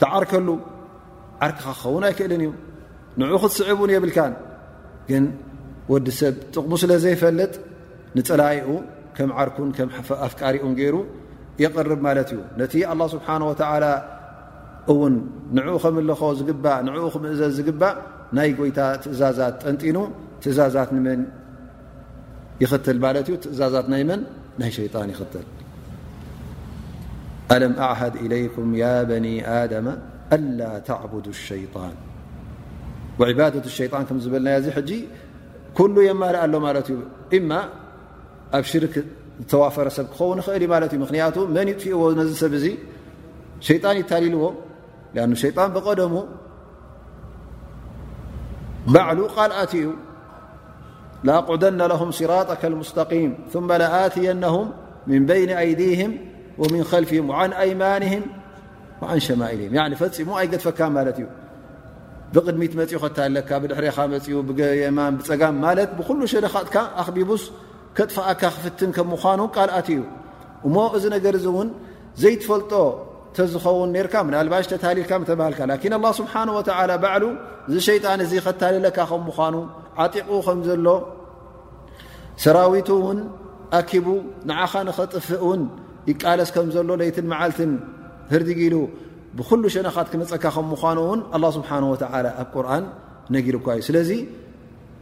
ተዓርከሉ 0.00 0.48
ዓርክኻ 1.44 1.66
ክኸውን 1.80 2.04
ኣይክእልን 2.08 2.42
እዩ 2.46 2.50
ንዕኡ 3.20 3.40
ክትስዕቡን 3.42 3.90
የብልካን 3.94 4.32
ግን 5.10 5.24
ወዲ 5.92 6.06
ሰብ 6.18 6.34
ጥቕሙ 6.54 6.72
ስለ 6.82 6.92
ዘይፈልጥ 7.04 7.54
ንፅላይኡ 8.16 8.68
ከም 9.16 9.30
ዓርኩን 9.42 9.70
ከም 9.76 9.88
ኣፍቃሪኡን 10.26 10.74
ገይሩ 10.80 10.96
የቅርብ 11.62 12.00
ማለት 12.08 12.28
እዩ 12.34 12.40
ነቲ 12.60 12.74
ኣላه 12.92 13.06
ስብሓን 13.14 13.42
ወተዓላ 13.50 13.84
እውን 14.92 15.14
ንዕኡ 15.58 15.76
ከምለኾ 15.84 16.20
ዝግባእ 16.40 16.78
ንዕኡ 16.88 17.04
ክምእዘዝ 17.14 17.52
ዝግባእ 17.58 17.94
ናይ 18.38 18.50
ጎይታ 18.60 18.78
ትእዛዛት 19.02 19.54
ጠንጢኑ 19.64 19.98
ትእዛዛት 20.44 20.90
ንመን 20.96 21.20
ይኽትል 22.62 22.98
ማለት 23.06 23.26
እዩ 23.30 23.36
ትእዛዛት 23.46 23.86
ናይ 23.94 24.04
መን 24.10 24.20
ናይ 24.60 24.70
ሸይጣን 24.78 25.10
ይኽትል 25.14 25.44
ألم 27.52 27.72
أعهد 27.72 28.14
إليكم 28.16 28.74
يا 28.74 29.02
بني 29.02 29.34
دم 29.72 29.86
ألا 30.32 30.72
تعبدوا 30.88 31.30
الشيان 31.36 31.92
وعبادة 33.18 33.62
الشيان 33.64 34.06
ل 34.44 34.48
ج 34.90 34.92
كل 35.78 35.96
يال 35.98 36.52
له 36.52 36.88
إما 37.38 37.60
أ 38.58 38.60
شرك 38.72 38.94
توافرس 39.52 39.98
من 40.00 40.38
يفئ 41.70 42.14
نس 42.30 42.42
شيان 43.66 43.96
يتلل 44.00 44.36
لأن 45.14 45.32
شيان 45.42 45.68
بدم 45.86 46.14
بعل 48.94 49.18
قال 49.36 49.52
لأقعدن 51.24 51.82
لهم 51.92 52.10
صراطك 52.18 52.62
المستقيم 52.72 53.30
ثم 53.52 53.68
لتينهم 53.92 54.66
من 55.10 55.20
بين 55.30 55.50
أيديهم 55.64 56.12
ፈፂሙ 56.60 57.32
ኣይገጥፈካ 60.40 60.80
እዩ 61.16 61.26
ብቅድሚት 62.34 62.72
ፅኡ 63.04 63.14
ለካ 63.36 63.50
ብድኻ 63.62 63.96
ኡ 64.02 65.02
ፀጋም 65.28 65.56
ብሉ 66.08 66.20
ሸደኻካ 66.32 66.74
ኣቢቡስ 67.02 67.42
ከጥፍኣካ 67.96 68.42
ክፍትን 68.56 68.90
ከምኑ 68.96 69.40
ቃልኣት 69.56 69.88
እዩ 69.94 70.00
እሞ 70.66 70.76
እዚ 70.96 71.04
ነገር 71.16 71.34
እውን 71.52 71.68
ዘይትፈልጦ 72.22 72.72
ተዝኸውን 73.36 73.90
ታል 74.16 74.48
ሃል 74.82 75.76
ه 75.76 76.12
ስብሓ 76.20 76.32
ባዕ 77.04 77.22
ዚ 77.72 77.74
ሸጣን 77.86 78.20
እዚ 78.26 78.32
ከታልለካ 78.46 78.98
ከምኑ 79.10 79.54
ጢቁ 80.14 80.28
ከምዘሎ 80.46 80.86
ሰራዊቱ 82.42 82.88
ን 83.16 83.20
ኣኪቡ 83.78 84.06
ኻ 84.68 84.72
ንኸጥፍን 84.86 85.62
ይስ 86.10 86.50
ሎ 86.60 87.04
ይት 87.08 87.68
ዓት 88.36 88.42
ጊሉ 88.60 88.74
ብل 89.38 89.46
ሸنኻት 89.74 90.08
ክመፀካ 90.12 90.44
ከ 90.54 90.58
ምኑ 90.70 90.98
ን 91.16 91.18
له 91.42 91.48
ስ 91.54 91.58
ኣብ 92.42 92.50
ቁ 92.52 92.56
ነል 93.32 93.38
እዩ 93.38 93.82
ስዚ 93.86 94.10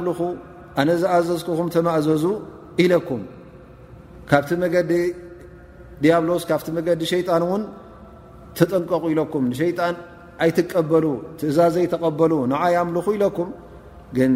ምلኹ 0.00 0.20
ዝኣዘዝኹም 0.90 1.68
ማእዘዙ 1.86 2.24
ኢለኩም 2.82 3.22
ካብ 4.30 4.44
ዲ 4.90 4.94
ዲያብሎስ 6.04 6.42
ካብቲ 6.50 6.66
መዲ 6.76 7.00
ሸيጣን 7.12 7.42
ውን 7.50 7.62
ተጠንቀቁ 8.58 9.02
ኢለኩም 9.14 9.42
ንሸيጣን 9.52 9.94
ኣይትቀበሉ 10.44 11.04
ትእዛዘይተቀበሉ 11.38 12.32
ንዓያምልኹ 12.52 13.06
ኢለኩም 13.16 13.48
ግን 14.16 14.32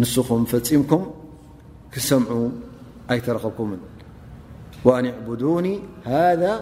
ንስኹም 0.00 0.42
ፈፂምኩም 0.52 1.02
ክሰምዑ 1.92 2.34
ኣይተረክብኩም 3.14 3.70
وኣንዕብኒ 4.86 5.66
ሃذا 6.10 6.52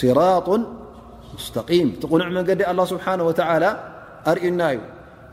صራط 0.00 0.48
ሙስتقም 1.34 1.88
ቲ 2.00 2.02
ቕኑዕ 2.10 2.28
መንገዲ 2.38 2.60
ኣلله 2.70 2.84
ስብሓنه 2.92 3.24
و 3.28 3.32
ኣርዩና 4.30 4.60
እዩ 4.74 4.80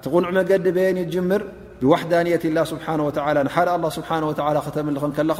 ቲ 0.03 0.05
ቕኑዕ 0.13 0.29
መገዲ 0.39 0.65
የን 0.87 0.97
ጅምር 1.13 1.41
ብዋحዳንት 1.81 2.43
ላ 2.57 2.59
ስብሓه 2.71 2.97
و 3.07 3.09
ሓደ 3.25 3.37
له 3.85 3.89
ስብه 3.97 4.65
ተመልኽ 4.77 5.03
ለኻ 5.29 5.39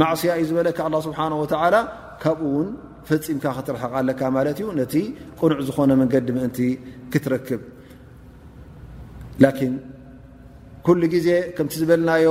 ማዕስያ 0.00 0.30
እዩ 0.40 0.46
ዝበለካ 0.48 0.78
ኣه 0.94 0.98
ስብሓه 1.06 1.32
ወላ 1.42 1.74
ካብኡ 2.22 2.46
ውን 2.56 2.68
ፈፂምካ 3.08 3.44
ክትርሓቕ 3.56 3.92
ኣለካ 4.00 4.20
ማለት 4.36 4.58
እዩ 4.62 4.66
ነቲ 4.80 4.94
ቁኑዕ 5.40 5.58
ዝኾነ 5.68 5.90
መንገዲ 6.00 6.28
ምእንቲ 6.36 6.58
ክትረክብ 7.12 7.62
ላን 9.42 9.72
ኩሉ 10.86 11.00
ግዜ 11.14 11.28
ከምቲ 11.56 11.72
ዝበልናዮ 11.82 12.26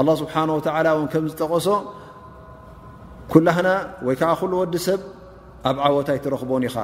ኣه 0.00 0.06
ስብሓه 0.22 0.42
ወ 0.56 0.58
ውን 0.98 1.06
ከም 1.12 1.24
ዝጠቐሶ 1.30 1.66
ኩላህና 3.32 3.68
ወይ 4.06 4.14
ከዓ 4.20 4.30
ኩሉ 4.40 4.52
ወዲ 4.62 4.74
ሰብ 4.86 5.00
ኣብ 5.68 5.76
ዓወታይትረኽቦን 5.86 6.64
ኢኻ 6.68 6.76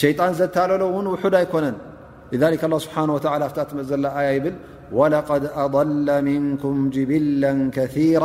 ሸይጣን 0.00 0.32
ዘታለሎ 0.38 0.82
ውን 0.96 1.06
ውሑድ 1.14 1.34
ኣይኮነን 1.40 1.76
ስብሓ 2.84 2.96
ፍትዘላ 3.54 4.06
ኣያ 4.20 4.28
ይብል 4.36 4.56
ወቀድ 4.98 5.44
ኣضላ 5.62 6.08
ምንኩም 6.28 6.76
ጅብላ 6.94 7.42
ከثራ 7.76 8.24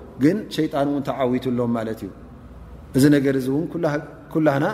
ግን 0.23 0.37
ሸይጣን 0.55 0.87
እውን 0.91 1.03
ተዓዊቱሎም 1.09 1.71
ማለት 1.77 1.99
እዩ 2.05 2.11
እዚ 2.97 3.03
ነገር 3.15 3.35
እዚ 3.39 3.47
እውን 3.53 3.65
ኩላህና 4.33 4.65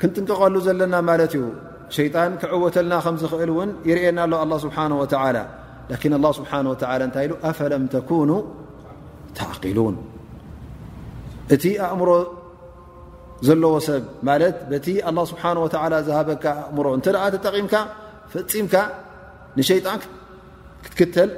ክንጥንቀቐሉ 0.00 0.54
ዘለና 0.66 0.94
ማለት 1.10 1.32
እዩ 1.38 1.44
ሸይጣን 1.96 2.32
ክዕወተልና 2.42 2.94
ከምዝኽእል 3.04 3.50
እውን 3.54 3.70
ይርየናኣሎ 3.88 4.32
ኣ 4.44 4.58
ስብሓ 4.64 4.76
ስብሓ 6.38 6.52
እንታይ 7.08 7.24
ኢሉ 7.28 7.32
ኣፈለም 7.50 7.82
ተኑ 7.94 8.30
ተዕቂሉን 9.38 9.96
እቲ 11.54 11.64
ኣእምሮ 11.86 12.10
ዘለዎ 13.46 13.74
ሰብ 13.86 14.04
ማለት 14.28 14.56
በቲ 14.70 14.86
ه 15.06 15.16
ስብሓ 15.32 15.42
ዝሃበካ 16.08 16.44
ኣእምሮ 16.68 16.86
እንተ 16.98 17.06
ኣ 17.24 17.26
ተጠቒምካ 17.34 17.74
ፈፂምካ 18.32 18.74
ንሸጣን 19.58 20.00
ክትክተል 20.84 21.30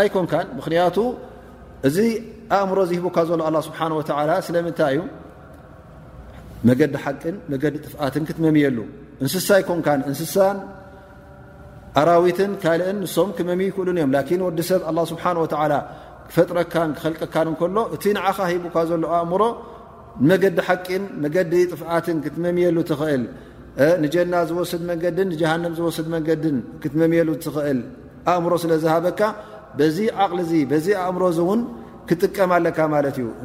ኣይኮንካን 0.00 0.46
ምክንያቱ 0.58 0.96
እዚ 1.88 1.96
ኣእምሮ 2.54 2.78
ዝሂቡካ 2.90 3.18
ዘሎ 3.28 3.40
ኣ 3.48 3.60
ስብሓ 3.66 3.78
ስለምታይ 4.46 4.94
እዩ 4.98 5.02
መገዲ 6.68 6.94
ሓቂን 7.04 7.36
መገዲ 7.52 7.74
ጥፍኣትን 7.84 8.24
ክትመሚየሉ 8.28 8.78
እንስሳ 9.22 9.48
ይኮንካን 9.60 10.00
እንስሳን 10.10 10.58
ኣራዊትን 12.00 12.52
ካልእን 12.62 12.98
ንስም 13.04 13.30
ክመምዩ 13.38 13.66
ይክእሉን 13.70 13.96
እዮም 14.02 14.12
ወዲሰብ 14.48 14.82
ኣ 14.90 15.06
ስብሓ 15.12 15.24
ክፈጥረካን 16.28 16.90
ክኸልቀካን 16.96 17.46
ከሎ 17.60 17.76
እቲ 17.94 18.04
ንዓኻ 18.16 18.38
ሂቡካ 18.50 18.76
ዘሎ 18.90 19.04
ኣእምሮ 19.20 19.42
መገዲ 20.30 20.58
ሓቂን 20.68 21.04
መገዲ 21.24 21.52
ጥፍኣትን 21.72 22.18
ክትመምየሉ 22.24 22.76
ትኽእል 22.90 23.22
ንጀና 24.02 24.34
ዝወስድ 24.48 24.82
መንገድን 24.90 25.28
ሃንም 25.50 25.72
ዝስድ 25.78 26.06
መንድን 26.14 26.56
ክትመየሉ 26.82 27.28
ትኽእል 27.44 27.80
ኣእምሮ 28.34 28.52
ስለዝሃበካ 28.64 29.20
ዚ 29.96 30.08
ዓቕሊዚ 30.24 30.52
ዚ 30.86 30.88
ኣእምሮዚ 31.04 31.38
እውን 31.46 31.60
ክጥቀ 32.08 32.36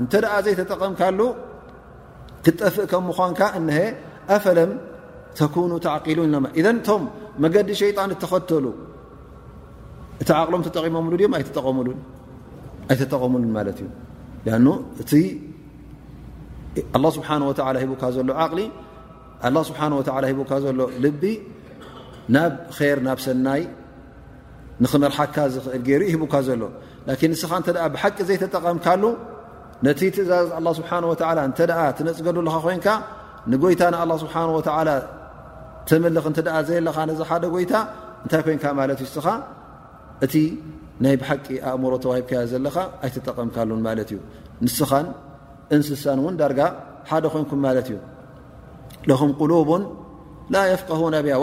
እተ 0.10 0.14
ዘይ 0.46 0.54
ተጠቀምካሉ 0.60 1.20
ክጠፍእ 2.46 2.86
ከምኳን 2.92 3.64
ኣፈለም 4.36 4.72
ተኑ 5.40 5.72
ተቂሉን 5.86 6.36
ቶም 6.88 7.02
መገዲ 7.44 7.70
ሸጣን 7.82 8.12
ተኸተሉ 8.24 8.66
እቲ 10.22 10.30
ቅሎም 10.46 10.62
ተጠቂሞምሉ 10.68 11.14
ም 11.32 11.34
ጠይጠቀሙሉ 11.42 11.88
እዩ 14.44 14.56
እ 19.66 19.68
ዘሎ 20.66 20.82
ልቢ 21.06 21.24
ናብ 22.36 22.52
ር 22.78 22.98
ናብ 23.08 23.20
ሰናይ 23.26 23.62
ንክመርሓካ 24.84 25.36
ዝእል 25.54 25.82
ገይሩ 25.88 26.02
ሂቡካ 26.14 26.34
ዘሎ 26.48 26.62
ላን 27.08 27.20
ንስኻ 27.32 27.52
እተ 27.72 27.78
ብሓቂ 27.94 28.18
ዘይተጠቐምካሉ 28.30 29.04
ነቲ 29.86 30.00
ትእዛ 30.16 30.32
ስሓ 30.80 30.92
ነፅገሉኻ 32.08 32.56
ኮይንካ 32.66 32.88
ንጎይታ 33.52 33.82
ስሓ 34.24 34.36
ልኽ 36.16 36.26
እ 36.42 36.44
ዘለኻ 36.70 36.96
ዚ 37.20 37.22
ሓደ 37.30 37.44
ጎይታ 37.54 37.74
እንታይ 38.24 38.42
ኮንካ 38.48 38.66
እዩ 38.98 39.04
ስኻ 39.16 39.28
እቲ 40.26 40.34
ናይ 41.04 41.16
ብሓቂ 41.22 41.46
ኣእምሮ 41.70 41.94
ተዋሂከ 42.04 42.32
ዘለኻ 42.52 42.76
ኣይተጠቐምካሉን 43.06 43.82
ማለት 43.88 44.10
እዩ 44.14 44.20
ንስኻን 44.66 45.06
እንስሳን 45.76 46.20
እውን 46.22 46.36
ዳርጋ 46.40 46.60
ሓደ 47.10 47.24
ኮንኩም 47.34 47.60
ማለት 47.68 47.88
እዩ 47.92 47.98
ለም 49.10 49.32
ቁሉብ 49.40 49.70
ላ 50.56 50.58
ፍق 50.82 50.90
ብያ 51.26 51.36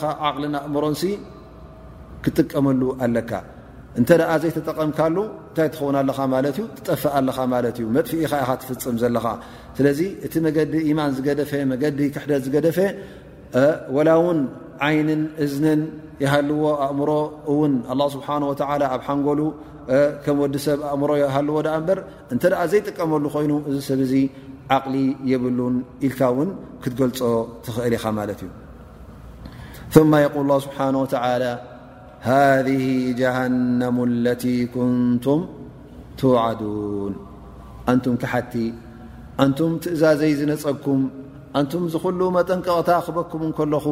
ኣ 0.00 0.02
ሂ 0.70 0.74
እ 1.14 1.16
ቀመእ 2.24 4.08
ዘይጠቐምካሉ 4.42 5.16
እንታይኸውእዩጠፍእ 5.58 7.14
እዩ 7.68 7.78
መጥፊእ 7.98 8.20
ኢ 8.26 8.30
ትፍፅም 8.60 8.96
ዘለኻ 9.02 9.24
ስለዚ 9.76 10.00
እቲ 10.26 10.34
መዲ 10.44 10.74
ማን 10.98 11.10
ዝገደፈ 11.16 11.50
መዲ 11.72 12.00
ክሕደት 12.14 12.40
ዝገደፈ 12.46 12.78
ወላ 13.96 14.08
ውን 14.24 14.38
ዓይንን 14.86 15.22
እዝንን 15.44 15.80
ይሃልዎ 16.24 16.62
ኣእምሮ 16.86 17.10
እውን 17.52 17.72
ስብሓ 18.14 18.26
ኣብ 18.92 19.02
ሓንጎሉ 19.08 19.40
ከም 20.24 20.36
ወዲሰብ 20.44 20.78
ኣእምሮ 20.92 21.10
ይሃልዎ 21.22 21.56
ኣ 21.74 21.76
በር 21.88 21.98
እንተ 22.34 22.42
ዘይጥቀመሉ 22.72 23.24
ኮይኑ 23.36 23.52
እዚ 23.68 23.76
ሰብዚ 23.88 24.12
ዓቕሊ 24.76 24.94
የብሉን 25.30 25.74
ኢልካ 26.06 26.20
ውን 26.38 26.48
ክትገልፆ 26.82 27.20
ትኽእል 27.66 27.92
ኢኻ 27.98 28.04
ማለት 28.18 28.40
እዩ 28.46 28.50
ስ 30.66 30.68
ሃذ 32.26 32.68
ጀሃነሙ 33.20 33.96
ለቲ 34.26 34.44
ኩንቱም 34.74 35.40
ቱዓዱን 36.20 37.14
ኣንቱም 37.90 38.14
ክሓቲ 38.22 38.52
ኣንቱም 39.42 39.72
ትእዛዘይ 39.82 40.32
ዝነፀኩም 40.40 41.02
ኣንቱም 41.58 41.84
ዝኽሉ 41.92 42.20
መጠንቀቕታ 42.36 42.90
ክበኩም 43.06 43.42
እንከለኹ 43.48 43.86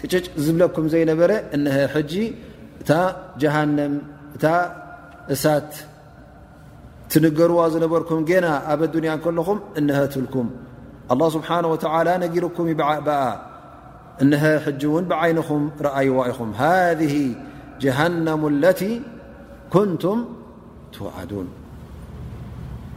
ቅጭጭ 0.00 0.24
ዝብለኩም 0.44 0.86
ዘይነበረ 0.94 1.32
እነሀ 1.56 1.76
ሕጂ 1.94 2.12
እታ 2.82 2.90
ጀሃነም 3.42 3.94
እታ 4.36 4.44
እሳት 5.34 5.70
ትንገርዋ 7.12 7.58
ዝነበርኩም 7.72 8.20
ጌና 8.30 8.46
ኣብ 8.72 8.80
ኣዱንያ 8.88 9.10
እንከለኹም 9.18 9.58
እነሀ 9.80 9.98
ትልኩም 10.14 10.46
ኣላه 11.12 11.28
ስብሓንه 11.34 11.68
ወትዓላ 11.72 12.08
ነጊርኩም 12.22 12.66
ይብዓብኣ 12.72 13.10
እነሀ 14.22 14.44
ሕጂ 14.64 14.82
እውን 14.90 15.04
ብዓይንኹም 15.10 15.62
ረአይዋ 15.86 16.16
ኢኹም 16.30 16.50
ሃذ 16.60 17.00
جهنم 17.84 18.40
التي 18.54 18.92
كنم 19.74 20.18
توعدون 20.96 21.48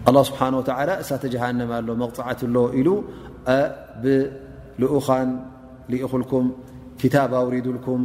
الله 0.08 0.24
سبحنه 0.30 0.58
وتلى 0.60 0.94
ت 1.22 1.26
جهنم 1.36 1.72
مغعت 2.04 2.42
ل 2.56 2.58
ل 4.06 4.08
لؤخن 4.82 5.30
لأخلكم 5.94 6.44
كتب 7.02 7.32
أوردلكم 7.42 8.00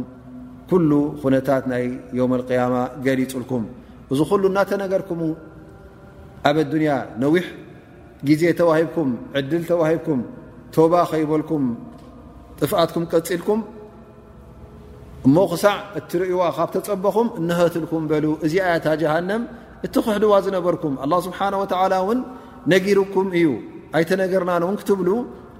كل 0.71 0.91
نت 1.35 1.49
ي 1.83 1.85
يوم 2.19 2.31
القيام 2.39 2.73
للكم 3.05 3.61
ل 4.45 4.45
نت 4.57 4.69
نركم 4.81 5.19
أب 6.49 6.57
الدني 6.65 6.89
نح 7.23 7.35
ዜ 8.39 8.51
وهبكم 8.69 9.07
عدل 9.37 9.63
وهبكم 9.81 10.19
ب 10.77 10.93
يبلكم 11.23 11.61
ጥفأكم 12.59 13.01
لكم 13.39 13.59
እሞ 15.27 15.35
ክሳዕ 15.51 15.75
እትርእይዋ 15.99 16.41
ካብ 16.55 16.69
ተፀበኹም 16.73 17.27
እነኸትልኩም 17.39 18.01
በሉ 18.09 18.25
እዚ 18.45 18.53
ኣያታ 18.65 18.87
ጀሃንም 19.01 19.41
እቲ 19.85 19.95
ክሕድዋ 20.05 20.33
ዝነበርኩም 20.45 20.93
ኣه 21.03 21.17
ስብሓንه 21.27 21.57
ወላ 21.61 21.73
እውን 22.03 22.19
ነጊርኩም 22.73 23.27
እዩ 23.39 23.47
ኣይተነገርናን 23.97 24.63
እውን 24.65 24.75
ክትብሉ 24.81 25.09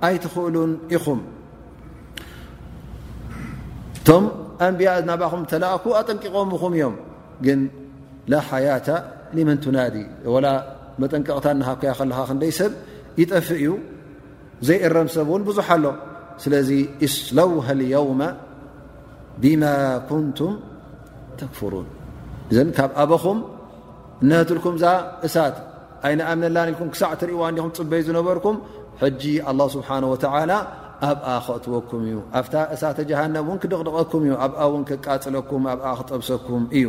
ኣይትኽእሉን 0.07 0.71
ኢኹም 0.95 1.19
እቶም 3.97 4.23
ኣንብያ 4.67 4.89
ናባኹም 5.09 5.41
ተላኣኩ 5.51 5.85
ኣጠንቂቖምኹም 5.99 6.73
እዮም 6.77 6.95
ግን 7.45 7.59
ላ 8.31 8.35
ሓያة 8.49 8.87
ሊመን 9.35 9.57
ቱናዲ 9.65 9.95
ወላ 10.35 10.47
መጠንቀቕታ 11.01 11.45
እናሃከያ 11.55 11.91
ከለኻ 11.99 12.19
ክንደይ 12.29 12.51
ሰብ 12.59 12.71
ይጠፍ 13.21 13.47
እዩ 13.59 13.67
ዘይእረም 14.67 15.07
ሰብእውን 15.15 15.43
ብዙሓ 15.49 15.67
ኣሎ 15.77 15.85
ስለዚ 16.43 16.69
ይስለውሃ 17.05 17.67
የውመ 17.95 18.21
ካብ 22.77 22.91
ኣበኹም 23.03 23.37
ነትልኩምዛ 24.29 24.83
እሳት 25.27 25.55
ይ 26.11 26.17
ኣምላኩ 26.31 26.79
ክሳዕ 26.93 27.11
ትርእዋ 27.21 27.41
ዲኹ 27.57 27.65
ፅበይ 27.77 28.01
ዝነበርኩም 28.07 28.55
ጂ 29.21 29.23
ه 29.47 29.49
ስብሓه 29.73 29.95
ኣብ 31.03 31.17
ክእወኩም 31.63 32.01
እዩ 32.09 32.17
ኣፍ 32.39 32.45
እሳተ 32.75 32.97
ሃ 33.19 33.21
ን 33.33 33.55
ክደቕድቀኩም 33.63 34.21
ዩ 34.29 34.33
ኣ 34.65 34.67
ክቃፅለኩም 34.89 35.63
ኣ 35.89 35.91
ክጠብሰኩም 35.99 36.63
እዩ 36.79 36.85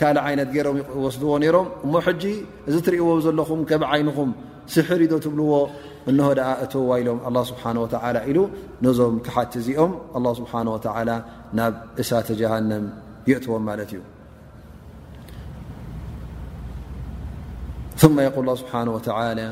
ካእ 0.00 0.16
ዓይነት 0.26 0.48
ገይሮም 0.54 0.78
ወስድዎ 1.04 1.30
ነይሮም 1.42 1.66
እሞ 1.84 1.94
ሕጂ 2.06 2.24
እዚ 2.68 2.76
ትሪእዎ 2.86 3.06
ዘለኹም 3.24 3.60
ከብ 3.68 3.82
ዓይንኹም 3.92 4.30
ስሕርዶ 4.74 5.12
ትብልዎ 5.24 5.50
እنሆ 6.10 6.26
ደኣ 6.38 6.48
እተዋይሎም 6.64 7.18
له 7.34 7.42
ስብሓه 7.50 7.70
و 7.82 7.84
ኢሉ 8.30 8.38
ነዞም 8.84 9.14
ክሓቲ 9.24 9.52
እዚኦም 9.62 9.92
الله 10.16 10.32
ስብሓه 10.40 10.60
و 10.74 10.76
ናብ 11.58 11.72
እሳተ 12.02 12.28
ጀሃንም 12.40 12.84
ይእትዎም 13.28 13.64
ማለት 13.68 13.90
እዩ 13.94 14.00
ث 18.00 18.02
قል 18.34 18.46
ه 18.52 18.54
ስብሓه 18.62 19.50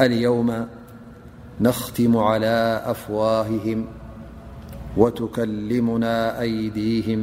و 0.00 0.02
يውم 0.26 0.50
نኽትሙ 1.66 2.12
على 2.30 2.56
ኣፍዋههም 2.92 3.80
وتكلሙና 5.00 6.06
ኣይዲهም 6.44 7.22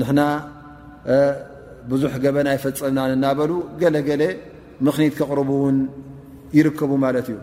ንሕና 0.00 0.20
ብዙሕ 1.90 2.12
ገበናይ 2.24 2.56
ፈፀምና 2.62 2.98
እናበሉ 3.16 3.50
ገለገለ 3.80 4.22
ምኽኒት 4.86 5.12
ክቕርቡ 5.18 5.50
ውን 5.64 5.76
ይርከቡ 6.58 6.92
ማለት 7.06 7.26
እዩ 7.32 7.38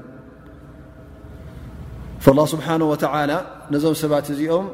فاላه 2.24 2.46
ስብሓነه 2.54 2.86
ወተ 2.94 3.04
ነዞም 3.74 3.96
ሰባት 4.04 4.26
እዚኦም 4.34 4.66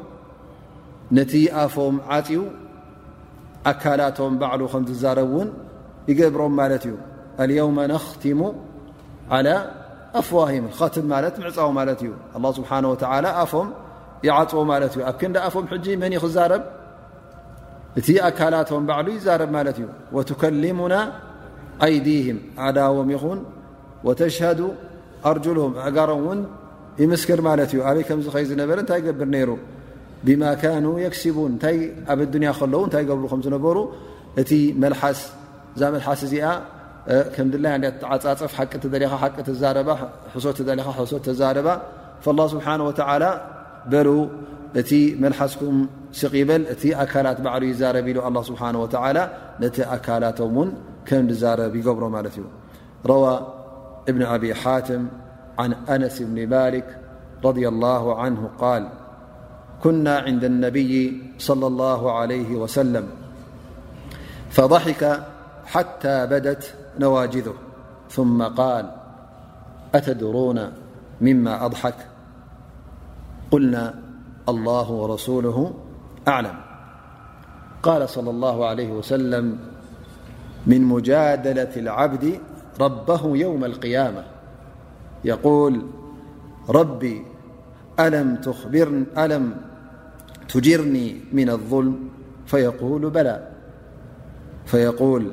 ነቲ 1.17 1.31
ኣፎም 1.63 1.95
ዓፂው 2.15 2.43
ኣካላቶም 3.71 4.33
ባዕሉ 4.41 4.61
ከም 4.73 4.83
ዝዛረብ 4.89 5.29
ውን 5.35 5.49
ይገብሮም 6.09 6.53
ማለት 6.61 6.83
እዩ 6.87 6.95
ኣልየውም 7.43 7.77
ነኽቲሙ 7.93 8.41
ዓላى 9.35 9.55
ኣፍዋሂም 10.19 10.65
ኸትም 10.79 11.05
ማለት 11.13 11.33
ምዕፃው 11.43 11.69
ማለት 11.79 11.99
እዩ 12.05 12.11
ስብሓه 12.57 12.81
ወ 12.93 12.95
ኣፎም 13.43 13.67
ይዓፅዎ 14.27 14.61
ማለት 14.73 14.91
እዩ 14.95 15.01
ኣብ 15.11 15.15
ክ 15.19 15.23
ንዳኣፎም 15.31 15.65
ሕጂ 15.73 15.85
መን 16.03 16.13
ይክዛረብ 16.17 16.63
እቲ 17.99 18.07
ኣካላቶም 18.27 18.83
ባዕሉ 18.89 19.07
ይዛረብ 19.17 19.49
ማለት 19.57 19.77
እዩ 19.81 19.87
ትከሊሙና 20.29 20.95
ኣይዲهም 21.85 22.37
ዕዳዎም 22.65 23.09
ይኹን 23.15 23.39
ወተሽዱ 24.07 24.59
ኣርጅልهም 25.29 25.73
እዕጋሮም 25.87 26.21
እውን 26.25 26.39
ይምስክር 27.01 27.39
ማለት 27.49 27.69
እዩ 27.73 27.79
ኣበይ 27.89 28.03
ከምዚ 28.09 28.27
ኸይ 28.35 28.45
ዝነበረ 28.51 28.77
እንታይ 28.83 29.01
ገብር 29.07 29.27
ነይሩ 29.35 29.49
ብማ 30.27 30.43
ካኑ 30.61 30.85
የክሲቡን 31.05 31.49
እንታይ 31.53 31.77
ኣብ 32.11 32.19
ዱኒያ 32.33 32.51
ከለዉ 32.59 32.81
እንታይ 32.87 33.03
ገብሩ 33.09 33.25
ከምዝነበሩ 33.31 33.77
እቲ 34.41 34.51
መስ 34.83 35.19
እዛ 35.75 35.81
መልሓስ 35.95 36.21
እዚኣ 36.27 36.45
ከም 37.35 37.47
ድላዓፃፀፍ 37.53 38.53
ሓቂ 38.57 38.71
ኻ 39.21 39.29
ቂ 39.35 39.37
ሶት 40.45 40.57
ኻ 40.87 40.97
ሶት 41.13 41.23
ተዛረባ 41.27 41.69
ه 42.25 42.45
ስብሓንه 42.53 42.83
ወላ 42.89 43.23
በሉ 43.91 44.07
እቲ 44.79 44.91
መልሓስኩም 45.23 45.77
لاالله 46.33 48.41
سبحانه 48.43 48.79
وتعالىلرروى 48.79 49.63
بن 54.07 54.23
أبي 54.23 54.55
حاتم 54.55 55.07
عن 55.59 55.73
أنس 55.89 56.21
بن 56.21 56.47
مالك 56.49 56.97
رضي 57.45 57.67
الله 57.67 58.21
عنه 58.21 58.49
قال 58.59 58.89
كنا 59.83 60.17
عند 60.19 60.43
النبي 60.43 61.23
صلى 61.37 61.67
الله 61.67 62.17
عليه 62.19 62.55
وسلم 62.55 63.07
فضحك 64.49 65.23
حتى 65.65 66.25
بدت 66.25 66.73
نواجذه 66.99 67.53
ثم 68.09 68.43
قال 68.43 68.91
أتدرون 69.95 70.71
مما 71.21 71.65
أضحك 71.65 71.95
قلنا 73.51 73.93
الله 74.49 74.91
ورسوله 74.91 75.73
أعلم 76.27 76.55
قال- 77.83 78.09
صلى 78.15 78.29
الله 78.29 78.65
عليه 78.67 78.91
وسلم 78.91 79.57
من 80.67 80.81
مجادلة 80.81 81.69
العبد 81.77 82.39
ربه 82.81 83.37
يوم 83.37 83.65
القيامة 83.65 84.23
يقول 85.25 85.81
ربي 86.69 87.25
ألم 87.99 89.57
تجرني 90.49 91.17
من 91.33 91.49
الظلم 91.49 91.99
فيقول 92.45 93.09
بلا 93.09 93.47
فيقول 94.65 95.31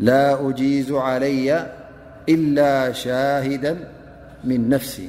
لا 0.00 0.48
أجيز 0.50 0.92
علي 0.92 1.72
إلا 2.28 2.92
شاهدا 2.92 3.92
من 4.44 4.68
نفسي 4.68 5.08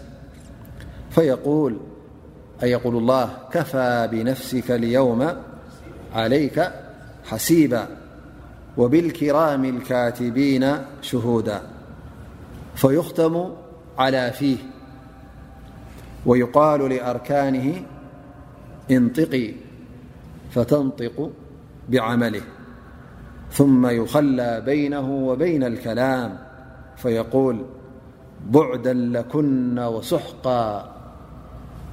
فيقول 1.10 1.78
أن 2.64 2.68
يقول 2.68 2.96
الله 2.98 3.30
كفى 3.52 4.08
بنفسك 4.12 4.72
اليوم 4.72 5.28
عليك 6.16 6.72
حسيبا 7.26 7.88
وبالكرام 8.78 9.66
الكاتبين 9.66 10.72
شهودا 11.02 11.62
فيختم 12.76 13.54
على 13.98 14.32
فيه 14.32 14.58
ويقال 16.26 16.90
لأركانه 16.90 17.74
انطقي 18.92 19.54
فتنطق 20.52 21.30
بعمله 21.90 22.42
ثم 23.52 23.88
يخلى 23.88 24.62
بينه 24.66 25.16
وبين 25.16 25.64
الكلام 25.64 26.38
فيقول 26.96 27.66
بعدا 28.46 28.94
لكن 28.94 29.80
وصحقا 29.80 30.97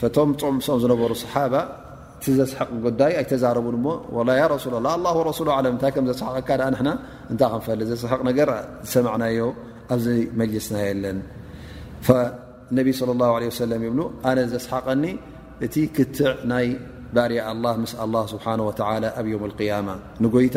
ፈቶም 0.00 0.30
ፅም 0.40 0.56
ሶኦም 0.64 0.80
ዝነበሩ 0.82 1.12
ሰሓባ 1.24 1.54
እቲ 2.18 2.26
ዘስሐቅ 2.40 2.68
ጉዳይ 2.84 3.12
ኣይተዛረቡን 3.20 3.76
ሞ 3.84 3.88
ሱላላ 4.64 4.86
ኣ 5.12 5.20
ረሱሉ 5.32 5.48
ለምታይ 5.66 5.90
ከ 5.94 5.98
ዘሰሓቀካ 6.10 6.48
እታይ 7.32 7.42
ከንፈ 7.50 7.66
ዘስሓቅ 7.90 8.20
ነገ 8.28 8.38
ዝሰማዕናዮ 8.86 9.40
ኣብዝመስና 9.94 10.76
የለን 10.86 11.18
ነቢ 12.78 12.88
ሰለም 13.60 13.82
ይብሉ 13.86 14.00
ኣነ 14.30 14.38
ዘስሓቀኒ 14.54 15.04
እቲ 15.66 15.74
ክትዕ 15.96 16.32
ናይ 16.52 16.66
ባርያ 17.16 17.40
ኣላ 17.52 17.64
ምስ 17.84 17.92
ኣ 18.04 18.24
ስብሓ 18.34 18.46
ኣብ 19.20 19.26
የም 19.32 19.56
ያማ 19.70 19.88
ንጎይታ 20.24 20.56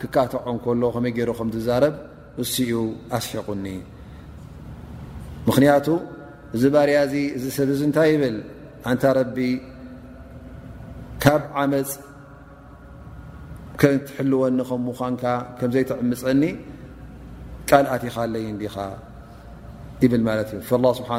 ክካተዖን 0.00 0.56
ከሎ 0.64 0.82
ከመይ 0.94 1.12
ገይሮ 1.18 1.30
ከምዝዛረብ 1.38 1.94
እስኡ 2.44 2.70
ኣስሒቁኒ 3.18 3.66
ምክንያቱ 5.48 5.86
እዚ 6.56 6.62
ባርያ 6.74 6.96
እዚ 7.06 7.14
ዝ 7.42 7.46
ሰብዙ 7.58 7.80
እንታይ 7.88 8.08
ይብል 8.14 8.36
እንታ 8.90 9.04
ረቢ 9.18 9.36
ካብ 11.24 11.42
ዓመፅ 11.60 11.90
ከትሕልወኒ 13.80 14.58
ከምዃንካ 14.70 15.24
ከምዘይትዕምፀኒ 15.58 16.42
ቃልኣት 17.68 18.02
ኻ 18.14 18.26
ለይንዲኻ 18.32 18.76
ይብል 20.02 20.22
ማለት 20.28 20.50
እዩ 20.56 20.60
ስብሓ 20.98 21.10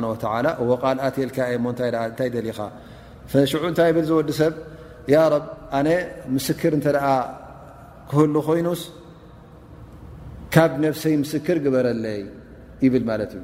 ላ 0.46 0.50
ዎቓልኣት 0.72 1.16
የልካ 1.22 1.38
የ 1.54 1.58
ሞ 1.66 1.74
እንታይ 1.74 2.30
ደሊኻ 2.36 2.60
ሽዑ 3.54 3.64
እንታይ 3.72 3.92
ብል 3.98 4.06
ዝወዲ 4.10 4.30
ሰብ 4.42 4.54
ያ 5.14 5.24
ብ 5.34 5.42
ኣነ 5.80 5.90
ምስክር 6.36 6.72
እንተ 6.80 6.88
ደኣ 6.98 7.08
ክህሉ 8.12 8.36
ኮይኑስ 8.50 8.82
ካብ 10.54 10.72
ነፍሰይ 10.86 11.16
ምስክር 11.24 11.58
ግበረለይ 11.66 12.22
ይብል 12.86 13.04
ማለት 13.10 13.32
እዩ 13.40 13.44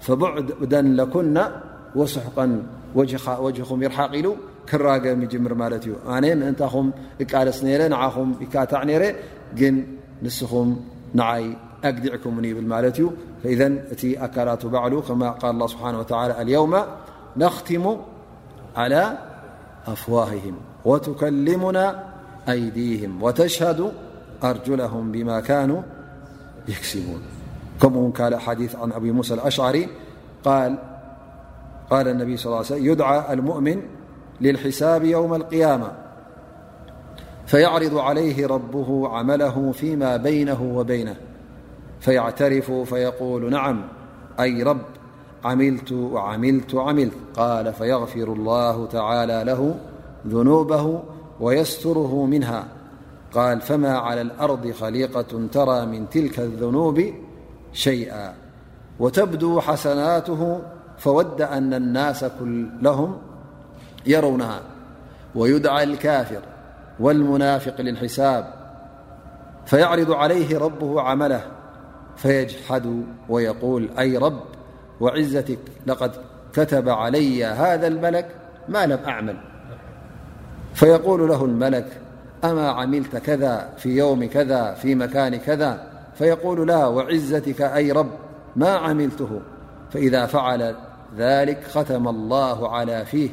فبعدا 0.00 0.82
لكن 0.82 1.40
وس 1.94 2.18
وجهم 3.38 3.82
يرحقل 3.82 4.34
كراجم 4.70 5.22
يجمر 5.22 5.54
ملت 5.54 5.88
ن 6.08 6.24
نتم 6.50 6.90
الس 7.34 7.64
ن 7.64 7.90
نعم 7.90 8.34
يكع 8.42 8.64
ن 8.84 9.14
ن 9.60 9.84
نسم 10.22 10.76
نعي 11.14 11.56
أجدعكمن 11.84 12.44
يبل 12.44 12.66
ملت 12.66 12.98
فإذا 13.42 13.68
ت 13.68 14.02
أكلت 14.04 14.66
بعل 14.66 14.92
كما 15.08 15.30
قال 15.30 15.50
الله 15.50 15.66
سبحانه 15.66 15.98
وتعالى 15.98 16.42
اليوم 16.42 16.74
نختم 17.36 17.96
على 18.76 19.18
أفواههم 19.86 20.54
وتكلمنا 20.84 22.04
أيديهم 22.48 23.22
وتشهد 23.22 23.92
أرجلهم 24.44 25.12
بما 25.12 25.40
كانوا 25.40 25.82
يكسبون 26.68 27.22
كم 27.82 28.12
ال 28.20 28.40
حديث 28.40 28.76
عن 28.76 28.92
أبي 28.92 29.12
موسى 29.12 29.34
الأشعري 29.34 29.88
قال 30.44 30.78
النبي 32.08 32.36
صل 32.36 32.50
ل 32.50 32.52
لي 32.54 32.58
وسلم 32.60 32.84
يدعى 32.86 33.32
المؤمن 33.32 33.82
للحساب 34.40 35.04
يوم 35.04 35.34
القيامة 35.34 35.92
فيعرض 37.46 37.98
عليه 37.98 38.46
ربه 38.46 39.08
عمله 39.08 39.72
فيما 39.72 40.16
بينه 40.16 40.62
وبينه 40.74 41.16
فيعترف 42.00 42.70
فيقول 42.70 43.50
نعم 43.50 43.82
أي 44.40 44.62
رب 44.62 44.80
عملت 45.44 45.92
وعملت 45.92 46.74
عملت 46.74 47.12
قال 47.36 47.72
فيغفر 47.72 48.32
الله 48.32 48.86
تعالى 48.86 49.42
له 49.46 49.74
ذنوبه 50.26 51.02
ويستره 51.40 52.24
منها 52.26 52.64
قال 53.34 53.60
فما 53.60 53.98
على 53.98 54.20
الأرض 54.20 54.70
خليقة 54.70 55.46
ترى 55.52 55.86
من 55.86 56.08
تلك 56.10 56.40
الذنوب 56.40 57.02
وتبدو 59.00 59.60
حسناته 59.60 60.60
فود 60.98 61.42
أن 61.42 61.74
الناس 61.74 62.24
كلهم 62.40 63.18
يرونها 64.06 64.60
ويدعى 65.34 65.82
الكافر 65.84 66.40
والمنافق 67.00 67.80
للحساب 67.80 68.44
فيعرض 69.66 70.12
عليه 70.12 70.58
ربه 70.58 71.00
عمله 71.02 71.40
فيجحد 72.16 73.04
ويقول 73.28 73.88
أي 73.98 74.16
رب 74.16 74.40
وعزتك 75.00 75.58
لقد 75.86 76.10
كتب 76.52 76.88
علي 76.88 77.44
هذا 77.44 77.86
الملك 77.86 78.26
ما 78.68 78.86
لم 78.86 78.98
أعمل 79.06 79.36
فيقول 80.74 81.28
له 81.28 81.44
الملك 81.44 82.00
أما 82.44 82.68
عملت 82.70 83.16
كذا 83.16 83.68
في 83.76 83.96
يوم 83.96 84.28
كذا 84.28 84.74
في 84.74 84.94
مكان 84.94 85.36
كذا 85.36 85.95
فيقول 86.18 86.66
لها 86.68 86.86
وعزتك 86.86 87.60
أي 87.62 87.92
رب 87.92 88.10
ما 88.56 88.68
عملته 88.70 89.40
فإذا 89.90 90.26
فعل 90.26 90.74
ذلك 91.18 91.64
ختم 91.64 92.08
الله 92.08 92.68
على 92.68 93.04
فيه 93.04 93.30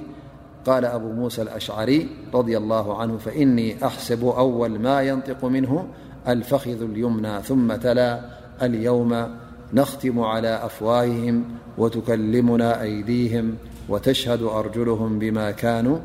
قال 0.66 0.86
أبو 0.86 1.12
موسى 1.12 1.42
الأشعري 1.42 2.10
رضي 2.34 2.58
الله 2.58 2.98
عنه 3.02 3.18
فإني 3.18 3.86
أحسب 3.86 4.26
أول 4.26 4.80
ما 4.80 5.02
ينطق 5.02 5.46
منه 5.46 5.88
الفخذ 6.28 6.82
اليمنى 6.82 7.42
ثم 7.42 7.76
تلى 7.76 8.30
اليوم 8.62 9.38
نختم 9.74 10.20
على 10.20 10.66
أفواههم 10.66 11.44
وتكلمنا 11.78 12.82
أيديهم 12.82 13.56
وتشهد 13.90 14.42
أرجلهم 14.42 15.20
بما 15.20 15.52
كانوا 15.52 15.98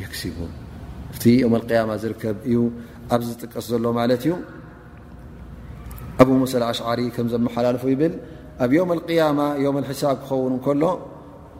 يكسبونوم 0.00 1.54
القيامةزرأللت 1.56 4.26
ኣብ 6.22 6.28
ሙሳ 6.42 6.52
ልኣሽዓሪ 6.62 7.00
ከም 7.14 7.26
ዘመሓላልፉ 7.32 7.82
ይብል 7.92 8.12
ኣብ 8.64 8.70
ዮም 8.76 8.90
ልቅያማ 8.98 9.40
ዮም 9.64 9.76
ሒሳብ 9.88 10.16
ክኸውን 10.20 10.52
እከሎ 10.58 10.82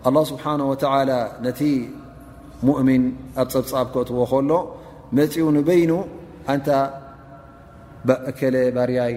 ኣላ 0.09 0.16
ስብሓን 0.30 0.61
ወዓላ 0.70 1.11
ነቲ 1.46 1.61
ሙእሚን 2.68 3.02
ኣብ 3.40 3.48
ፀብጻብ 3.54 3.86
ክእትዎ 3.94 4.18
ከሎ 4.30 4.50
መፂኡ 5.18 5.44
ንበይኑ 5.57 5.92
ኣንታ 6.52 6.68
እከለ 8.30 8.57
ባርያይ 8.76 9.14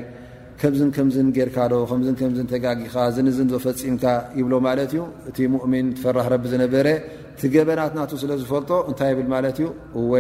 ከምዝን 0.62 0.90
ከምዝን 0.98 1.28
ጌርካዶ 1.38 1.74
ከምዝን 1.90 2.16
ከምዝን 2.20 2.48
ተጋጊኻ 2.54 2.94
ዝንዝን 3.16 3.48
ዘፈፂምካ 3.54 4.04
ይብሎ 4.40 4.54
ማለት 4.68 4.92
እዩ 4.96 5.02
እቲ 5.30 5.38
ሙእምን 5.56 5.86
ትፈራሕ 5.98 6.26
ረቢ 6.34 6.44
ዝነበረ 6.54 6.88
እቲ 7.36 7.42
ገበናት 7.56 7.94
ናቱ 7.98 8.12
ስለ 8.24 8.32
ዝፈልጦ 8.42 8.72
እንታይ 8.90 9.14
ብል 9.20 9.28
ማለት 9.36 9.58
እዩ 9.62 9.68
እወ 10.02 10.14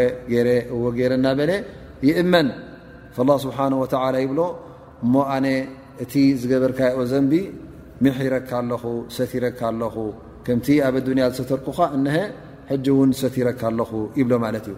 ረ 0.47 0.49
እወ 0.75 0.83
ገይረ 0.99 1.13
እናበለ 1.21 1.51
ይእመን 2.09 2.49
ላ 3.29 3.35
ስብሓነ 3.45 3.73
ወላ 3.83 4.15
ይብሎ 4.25 4.39
እሞ 5.05 5.13
ኣነ 5.33 5.47
እቲ 6.03 6.13
ዝገበርካኦ 6.41 6.99
ዘንቢ 7.11 7.33
ምሕረካ 8.05 8.49
ኣለኹ 8.61 8.83
ሰቲረካ 9.17 9.59
ኣለኹ 9.71 9.95
ከምቲ 10.45 10.67
ኣብ 10.87 10.95
ዱንያ 11.07 11.25
ዝሰተርኩካ 11.35 11.79
እሀ 11.97 12.17
ሕጂ 12.71 12.85
እውን 12.93 13.11
ሰቲረካ 13.21 13.61
ኣለኹ 13.71 13.91
ይብሎ 14.19 14.33
ማለት 14.45 14.65
እዩ 14.71 14.75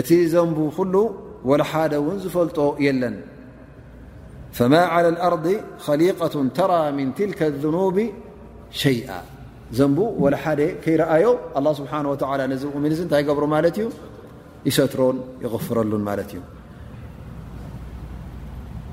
እቲ 0.00 0.08
ዘንቡ 0.34 0.58
ኩሉ 0.78 0.94
ወላሓደ 1.50 1.92
እውን 2.02 2.18
ዝፈልጦ 2.24 2.58
የለን 2.86 3.16
فማ 4.56 4.74
على 4.94 5.08
الኣርض 5.12 5.46
ኸሊقة 5.84 6.34
ተራ 6.56 6.72
ምن 6.98 7.08
ትልከ 7.18 7.40
لذኑብ 7.52 7.96
ሸይኣ 8.82 9.08
ዘንቡ 9.78 9.98
ولሓደ 10.24 10.60
ከይረኣዮ 10.82 11.26
لله 11.58 11.72
ስብሓه 11.80 12.00
ነዚ 12.52 12.62
ؤምን 12.76 12.90
እ 12.94 12.96
እንታይ 13.04 13.22
ገብሩ 13.28 13.44
ማለት 13.56 13.76
እዩ 13.80 13.86
ይሰትሮን 14.68 15.16
ይغፍረሉን 15.44 16.02
ማለት 16.10 16.30
እዩ 16.34 16.40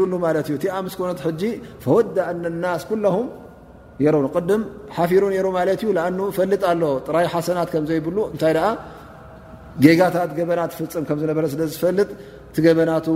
ሩሉ 0.00 0.12
ቲኣ 0.62 0.74
ኮ 0.96 1.00
ወ 1.04 1.96
ናስ 2.64 2.82
ኩ 2.88 2.92
የ 4.04 4.08
ንድም 4.36 4.62
ሓፊሩ 4.94 5.22
ሩ 5.44 5.50
ማ 5.56 5.60
እዩ 5.74 5.84
ኣ 6.06 6.10
ፈልጥ 6.38 6.62
ኣ 6.70 6.72
ጥራይ 7.06 7.26
ሓሰናት 7.34 7.68
ከዘይብሉ 7.74 8.16
እታይ 8.36 8.54
ጌጋታት 9.84 10.30
ገበና 10.38 10.60
ፍፅም 10.76 11.18
ዝበረ 11.22 11.44
ስለዝፈልጥ 11.54 12.08
ቲ 12.54 12.64
ገበናቱ 12.66 13.06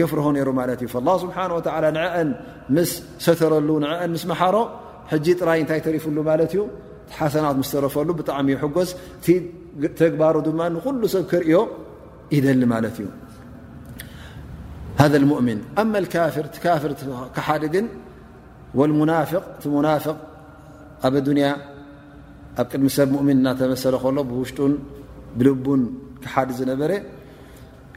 የፍርሆ 0.00 0.26
ነሩ 0.38 0.48
ማ 0.58 0.66
እዩ 0.74 0.88
ل 1.06 1.08
ስሓ 1.22 1.36
ንአ 1.52 2.08
ምስ 2.76 2.90
ሰተረሉ 3.26 3.68
ስ 4.22 4.26
ሓሮ 4.40 4.56
ጂ 5.24 5.26
ጥራይ 5.40 5.58
እታይ 5.64 5.80
ተሪፍሉ 5.86 6.16
ማ 6.28 6.34
እዩ 6.48 6.60
ሓሰናት 7.18 7.56
ረፈሉ 7.86 8.08
ብጣዕሚ 8.20 8.48
ይጎስ 8.62 8.90
ቲተግባሩ 9.26 10.34
ድማ 10.48 10.60
ንሉ 10.76 11.02
ሰብ 11.14 11.24
ክርእዮ 11.32 11.58
ይደሊ 12.36 12.62
ማለት 12.74 12.96
እዩ 13.02 13.08
هذا 14.96 15.16
المؤمن 15.16 15.62
أما 15.78 15.98
الكافر 15.98 16.46
كفر 16.46 16.92
ك 17.36 17.78
والمنافق 18.74 19.66
منافق 19.66 20.16
ب 21.04 21.16
ادني 21.16 21.52
دم 22.74 22.88
سب 22.88 23.12
مؤمن 23.12 23.56
تمسل 23.58 23.94
ل 24.16 24.24
بوش 24.24 24.54
بلبن 25.36 25.80
ك 26.22 26.26
نبر 26.70 27.02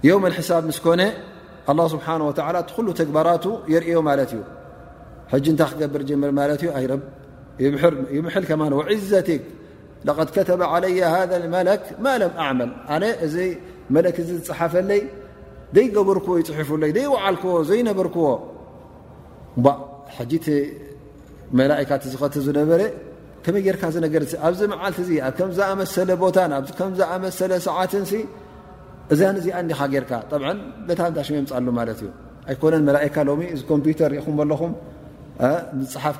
يوم 0.03 0.25
الحساب 0.25 0.61
مس 0.69 0.79
كن 0.85 1.01
الله 1.71 1.87
سبحانه 1.93 2.23
وتعلى 2.27 2.59
ت 2.67 2.71
ل 2.85 2.93
تكبرت 2.99 3.45
يري 3.73 3.93
حج 5.31 5.45
ت 5.59 5.61
قبر 5.79 6.01
جمر 6.09 6.29
حل 8.33 8.73
وعزتك 8.77 9.41
لقد 10.07 10.25
كتب 10.35 10.61
علي 10.73 11.03
هذا 11.03 11.35
الملك 11.43 11.81
ما 12.05 12.17
لم 12.21 12.31
أعمل 12.43 12.69
أن 12.89 13.03
ملك 13.89 14.15
تحفلي 14.47 15.01
ዘይገበርዎ 15.75 16.27
ይፅሒፉይ 16.41 16.91
ዘይልዎ 17.05 17.45
ዘይበርክዎ 17.69 18.25
መ 19.65 21.59
ዝኸ 22.13 22.21
ዝነበረ 22.45 22.81
መይርካ 23.55 23.81
ኣብዚ 23.87 24.35
ዓል 24.43 24.55
ዝኣሰ 25.57 25.97
ቦታ 26.23 26.37
ዝኣሰ 26.99 27.39
ሰዓት 27.67 27.93
እዛዚዲኻ 29.13 29.79
ጌካ 29.93 30.11
ታ 30.29 31.01
ሽምፃሉ 31.27 31.65
እዩ 32.77 32.93
ኣይነ 32.97 33.33
ዚ 33.51 33.61
ኮፒተር 33.71 34.11
ኢኹም 34.19 34.37
ለኹ 34.51 34.61
ፅሓፍ 35.93 36.15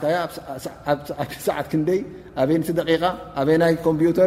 ሰዓት 1.48 1.68
ክይ 1.74 2.02
ኣይ 2.44 3.56
ኣይ 3.68 3.76
ኮምፒተ 3.88 4.18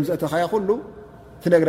ምዘተኸያ 0.00 0.44
ነግረ 1.54 1.68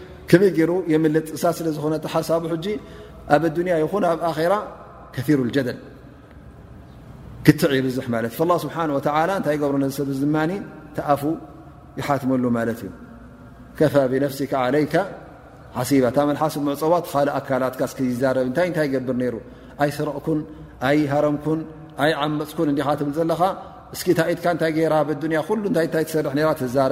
ከመይ 0.31 0.51
ገሩ 0.57 0.71
የጥ 0.91 1.29
ሳ 1.41 1.43
ስለ 1.57 1.67
ዝኾነሓሳب 1.77 2.43
ሕ 2.51 2.65
ኣብ 3.35 3.43
ያ 3.71 3.75
ይኹን 3.83 4.03
ኣብ 4.11 4.19
ኣራ 4.31 4.53
ثሩ 5.27 5.39
الጀደል 5.47 5.79
ክትዕ 7.45 7.71
ብዙ 7.85 7.97
فاله 8.39 8.57
ስብه 8.63 8.77
ታይ 9.45 9.55
ብሮ 9.61 9.73
ሰብ 9.99 10.09
ዝ 10.19 10.23
ተኣፉ 10.97 11.21
يሓትመሉ 11.99 12.43
እዩ 12.73 12.83
كፋ 13.79 13.95
ብፍ 14.11 14.39
ع 14.53 15.03
ሓሲባ 15.77 16.05
ታሓስ 16.15 16.55
ምዕፅዋት 16.67 17.05
ካ 17.11 17.17
ኣካላት 17.39 17.75
ይብ 18.11 18.51
ታይ 18.57 18.69
ታይ 18.77 18.87
ገብር 18.93 19.17
ሩ 19.33 19.35
ኣይ 19.83 19.89
ስርቕኩን 19.97 20.39
ኣይ 20.87 20.97
ሃረምኩን 21.11 21.59
ኣ 22.03 22.05
ዓመፅን 22.23 22.69
ዲኻ 22.77 22.87
ትብ 22.99 23.07
ዘለኻ 23.17 23.41
እኪ 23.95 24.07
ታኢድካ 24.19 24.45
ታይ 24.61 24.71
ኣ 24.95 26.03
ሰርሕ 26.13 26.45
ዛብ 26.75 26.91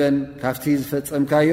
በን 0.00 0.16
ካብቲ 0.42 0.64
ዝፈፀምካዮ 0.82 1.52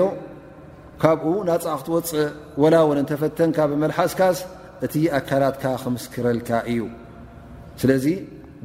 ካብኡ 1.04 1.26
ና 1.50 1.52
ክትወፅእ 1.80 2.28
ወላ 2.62 2.76
ውን 2.90 2.98
እተፈተንካ 3.04 3.58
ብመልሓስካስ 3.72 4.38
እቲ 4.86 4.94
ኣካላትካ 5.20 5.64
ክምስክረልካ 5.84 6.50
እዩ 6.72 6.82
ስለዚ 7.82 8.06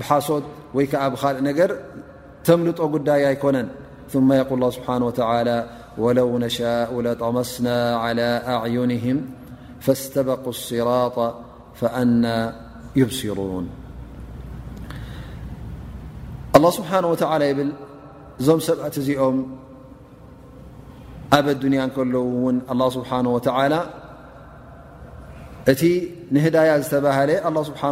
ብሓሶት 0.01 0.45
ወይ 0.77 0.87
ከዓ 0.93 1.03
ብኻልእ 1.15 1.43
ነገር 1.51 1.71
ተምልጦ 2.49 2.81
ጉዳይ 2.97 3.21
ኣይኮነን 3.33 3.69
ث 4.13 4.17
قል 4.49 4.63
ه 4.67 4.69
ስብሓه 4.77 5.01
و 5.07 5.13
وለው 6.05 6.29
ነሻء 6.45 6.89
ለطመስና 7.07 7.67
على 8.05 8.29
ኣዩንهም 8.63 9.19
فاስተበق 9.85 10.45
الصራط 10.55 11.17
فኣና 11.79 12.25
ይብሲሩን 13.01 13.67
እዞም 18.41 18.59
ሰብኣት 18.67 18.95
እዚኦም 19.01 19.37
ኣብ 21.37 21.47
ኣዱንያ 21.53 21.81
እከለዉ 21.89 22.19
እውን 22.39 22.57
ኣላه 22.73 22.89
ስብሓه 22.97 23.27
ወተላ 23.37 23.75
እቲ 25.73 25.83
ንህዳያ 26.35 26.71
ዝተባህለ 26.83 27.31
ኣه 27.49 27.55
ስብሓه 27.69 27.89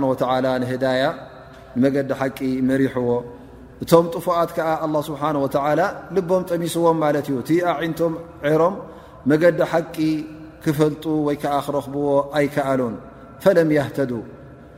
ንህዳያ 0.63 1.03
ንመገዲ 1.77 2.11
ሓቂ 2.21 2.39
መሪሕዎ 2.69 3.09
እቶም 3.83 4.05
ጥፉኣት 4.15 4.51
ከዓ 4.57 4.69
ኣه 4.85 4.93
ስብሓه 5.09 5.35
ወተላ 5.45 5.81
ልቦም 6.17 6.43
ጠሚስዎም 6.51 6.97
ማለት 7.05 7.27
እዩ 7.31 7.35
እቲ 7.43 7.51
ኣዒንቶም 7.75 8.13
ዕሮም 8.53 8.75
መገዲ 9.31 9.59
ሓቂ 9.73 9.97
ክፈልጡ 10.65 11.05
ወይ 11.27 11.37
ከዓ 11.43 11.55
ክረኽብዎ 11.67 12.07
ኣይከኣሉን 12.39 12.95
ፈለም 13.43 13.69
يህተዱ 13.79 14.13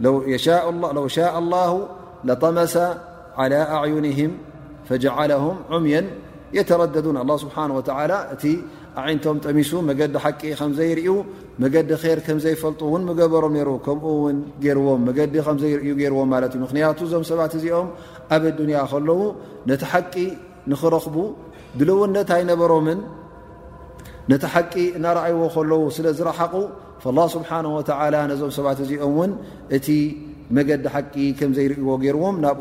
ለው 0.05 0.15
ሻء 0.47 1.35
الላه 1.43 1.73
ለطመሰ 2.29 2.75
عላى 3.41 3.61
ኣዕዩንህም 3.83 4.33
فه 4.89 4.97
ዑምየ 5.75 5.99
የተረደዱን 6.57 7.17
ስሓ 7.43 7.57
እቲ 8.35 8.45
ይቶም 9.13 9.39
ጠሚሱ 9.45 9.71
መገዲ 9.89 10.15
ቂ 10.27 10.43
ከዘይር 10.61 11.01
መገዲ 11.63 11.91
ር 12.17 12.19
ከዘይፈልጡ 12.27 12.81
ን 13.07 13.17
ገበሮም 13.21 13.57
ከም 13.87 13.99
ዲ 14.63 14.65
ዘ 15.63 15.97
ዎ 16.17 16.23
እዩምክንያቱ 16.53 16.99
እዞም 17.09 17.25
ሰባት 17.31 17.55
እዚኦም 17.59 17.89
ኣብ 18.37 18.45
ዱያ 18.59 18.79
ከለዉ 18.93 19.11
ነቲ 19.71 19.83
ሓቂ 19.93 20.15
ንኽረኽቡ 20.73 21.17
ድልውነት 21.79 22.31
ይነበሮም 22.43 22.87
ነቲ 24.31 24.43
ሓቂ 24.55 24.75
ናኣይዎ 25.07 25.41
ከለዉ 25.57 25.83
ስለዝረሓቁ 25.97 26.55
ه 27.05 27.09
ስብሓ 27.37 27.49
ዞ 28.41 28.45
ሰባት 28.59 28.79
እዚኦም 28.85 29.17
ን 29.31 29.33
እቲ 29.77 29.87
መገዲ 30.57 30.85
ቂ 31.39 31.41
ዘይእዎ 31.59 31.91
ዎም 32.23 32.37
ናብ 32.45 32.61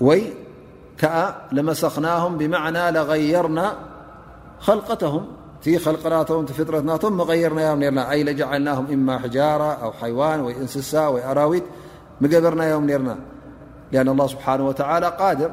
ك 0.00 1.32
لمسخناهم 1.52 2.38
بمعنى 2.38 2.90
لغيرنا 2.90 3.66
خلتهم 4.60 5.22
خل 5.64 5.96
فرم 5.96 7.16
مغيرم 7.16 7.58
أ 7.98 8.14
لجعلنهم 8.14 8.84
إم 8.92 9.08
حجارة 9.18 9.70
أو 9.84 9.92
حيوان 9.92 10.40
و 10.40 10.48
انس 10.50 10.94
أرዊت 10.96 11.64
مقبرنيم 12.22 12.84
ر 12.90 13.16
لأن 13.92 14.08
الله 14.12 14.26
سبحنه 14.34 14.64
وعلى 14.70 15.08
قادر 15.20 15.50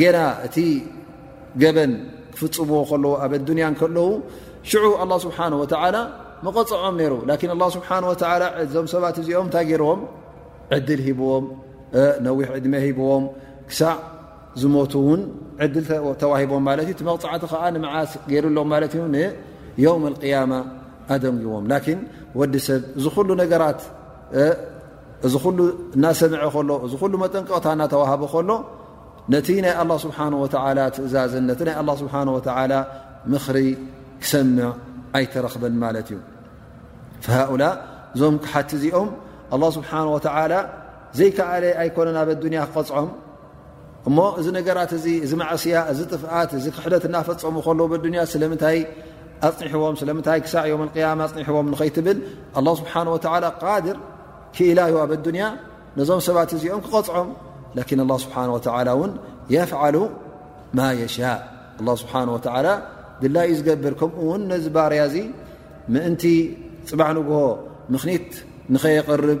ن 0.00 0.16
ت 0.54 0.58
جبن 1.62 1.92
فمዎ 2.38 2.92
ل 3.02 3.06
الدني 3.38 3.64
ل 3.96 3.98
شع 4.70 4.82
الله 5.04 5.18
سبحنه 5.26 5.56
وتعلى 5.62 6.02
مغፅዖم 6.46 6.96
ر 7.12 7.14
لكن 7.30 7.48
الله 7.54 7.68
سبحنه 7.76 8.06
ولى 8.10 8.46
ዞم 8.74 8.86
ኦم 9.52 9.52
رዎ 9.80 9.88
عدل 10.74 11.00
هبዎم 11.06 11.44
نح 12.38 12.48
عدم 12.56 12.74
هبዎم 12.86 13.22
ክሳዕ 13.70 13.92
ዝሞቱ 14.62 14.92
ውን 15.08 15.20
ዕድል 15.64 15.84
ተዋሂቦም 16.22 16.62
ማለት 16.68 16.84
እዩ 16.88 16.94
ቲመቕፃዕቲ 17.00 17.42
ከዓ 17.52 17.62
ንመዓስ 17.76 18.10
ገይሩሎም 18.30 18.68
ማለት 18.72 18.92
እዩ 18.96 19.02
የውም 19.82 20.02
قያማ 20.22 20.52
ኣደንጉቦም 21.14 21.64
ላን 21.72 22.00
ወዲ 22.40 22.54
ሰብ 22.66 22.82
እዚ 22.98 23.06
ኹሉ 23.14 23.28
ነገራት 23.42 23.80
እዚ 25.26 25.34
ሉ 25.56 25.58
እናሰምዐ 25.96 26.42
ከሎ 26.54 26.70
እዚ 26.86 26.92
ሉ 27.12 27.14
መጠንቀቕታ 27.24 27.66
እናተዋህቦ 27.76 28.22
ከሎ 28.34 28.50
ነቲ 29.34 29.48
ናይ 29.64 29.72
ኣه 29.80 29.88
ስብሓ 30.04 30.18
ወ 30.42 30.46
ትእዛዝን 30.94 31.44
ነቲ 31.50 31.60
ናይ 31.68 31.76
ስብሓ 32.02 32.14
ወ 32.36 32.38
ምኽሪ 33.32 33.58
ክሰምዕ 34.22 34.68
ኣይተረክበን 35.18 35.74
ማለት 35.84 36.08
እዩ 36.14 36.18
ሃؤላ 37.34 37.62
እዞም 38.14 38.34
ክሓቲ 38.44 38.70
እዚኦም 38.78 39.08
ኣه 39.56 39.62
ስብሓን 39.76 40.06
ወተላ 40.14 40.52
ዘይከኣለ 41.18 41.64
ኣይኮነን 41.82 42.16
ኣብ 42.22 42.28
ኣዱንያ 42.34 42.60
ክቐፅዖም 42.68 43.08
እሞ 44.08 44.18
እዚ 44.40 44.46
ነገራት 44.56 44.90
እዚ 44.96 45.06
እዚ 45.24 45.32
ማዕስያ 45.40 45.76
እዚ 45.92 46.00
ጥፍኣት 46.12 46.50
እዚ 46.58 46.64
ክሕደት 46.76 47.04
እናፈፀሙ 47.08 47.54
ከለዎ 47.66 47.84
ብድንያ 47.92 48.20
ስለምንታይ 48.32 48.78
ኣፅኒሕዎም 49.48 49.94
ስለምንታይ 50.00 50.40
ክሳዕ 50.44 50.64
ዮም 50.72 50.82
ኣቅያማ 50.86 51.20
ኣፅኒሕዎም 51.26 51.66
ንኸይትብል 51.72 52.18
ኣላ 52.58 52.66
ስብሓን 52.80 53.08
ወላ 53.14 53.44
ቃድር 53.62 53.96
ክኢላዩዋ 54.56 55.00
ኣብ 55.06 55.12
ኣዱንያ 55.18 55.44
ነዞም 55.98 56.20
ሰባት 56.28 56.50
እዚኦም 56.56 56.80
ክቐፅዖም 56.86 57.30
ላኪን 57.78 58.00
ኣላه 58.04 58.18
ስብሓን 58.24 58.50
ወላ 58.56 58.88
እውን 58.96 59.12
የፍዓሉ 59.54 59.96
ማ 60.78 60.90
የሻ 61.00 61.18
ኣላ 61.80 61.88
ስብሓን 62.02 62.28
ወዓላ 62.34 62.66
ድላይ 63.22 63.46
እዩ 63.52 63.56
ዝገብር 63.60 63.94
ከምኡ 64.00 64.18
ውን 64.30 64.42
ነዚ 64.52 64.64
ባርያ 64.76 65.00
እዚ 65.10 65.16
ምእንቲ 65.94 66.24
ፅባዕ 66.90 67.10
ንግሆ 67.18 67.38
ምኽኒት 67.92 68.30
ንኸየቕርብ 68.74 69.40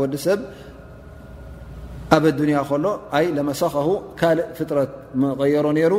ወዲ 0.00 0.14
ሰብ 0.26 0.40
ኣብ 2.16 2.24
اዱያ 2.30 2.58
ሎ 3.18 3.22
لመሰ 3.38 3.60
ካእ 4.20 4.38
ፍጥረት 4.58 4.90
غيሮ 5.40 5.66
ሩ 5.92 5.94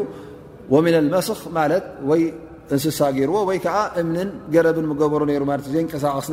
ن 0.83 0.85
لመስ 1.07 1.27
እንስሳ 2.75 2.99
ገርዎ 3.17 3.35
እም 3.99 4.07
ገረብን 4.53 4.85
በሮ 5.11 5.21
ዘቀሳቀስ 5.73 6.27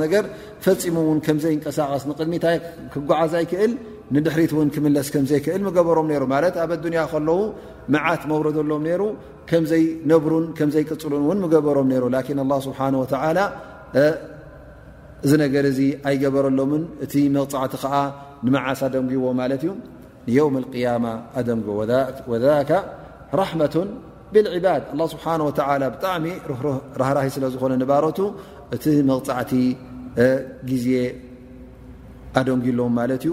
ፈፂሙ 0.64 0.96
ዘይቀሳቀስ 1.44 2.02
ድሚ 2.20 2.32
ታ 2.44 2.46
ክጓዓዝ 2.94 3.32
ይል 3.52 3.72
ንድሕሪት 4.14 4.50
እውን 4.54 4.68
ክምለስ 4.74 5.08
ከምዘይክእል 5.14 5.62
ምገበሮም 5.66 6.06
ነይሩ 6.12 6.24
ማለት 6.32 6.54
ኣብ 6.62 6.70
ኣዱንያ 6.76 7.02
ከለዉ 7.12 7.38
መዓት 7.94 8.22
መውረደሎም 8.30 8.82
ነይሩ 8.88 9.02
ከምዘይ 9.50 9.84
ነብሩን 10.10 10.44
ከምዘይቅፅሉን 10.58 11.22
እውን 11.26 11.38
ገበሮም 11.54 11.88
ነይሩ 11.92 12.04
ላን 12.14 12.54
ስብሓ 12.66 12.80
ላ 13.38 13.40
እዚ 15.26 15.32
ነገር 15.44 15.64
እዚ 15.72 15.80
ኣይገበረሎምን 16.08 16.82
እቲ 17.04 17.12
መቕፃዕቲ 17.36 17.74
ከዓ 17.82 17.94
ንመዓስ 18.46 18.80
ኣደንጉዎ 18.88 19.26
ማለት 19.40 19.62
እዩ 19.64 19.70
ንየውም 20.26 20.54
ልቅያማ 20.64 21.04
ኣደንጎ 21.40 21.66
ወذከ 22.32 22.70
ራሕመቱ 23.40 23.74
ብልዕባድ 24.32 24.82
ላ 25.00 25.04
ስብሓን 25.12 25.40
ወተላ 25.48 25.82
ብጣዕሚ 25.94 26.26
ሩህሩህ 26.50 26.76
ራህራሂ 27.02 27.26
ስለዝኾነ 27.36 27.72
ንባሮቱ 27.82 28.18
እቲ 28.76 28.84
መቕፃዕቲ 29.10 29.52
ግዜ 30.70 30.88
ኣደንጉሎም 32.40 32.92
ማለት 33.00 33.22
እዩ 33.28 33.32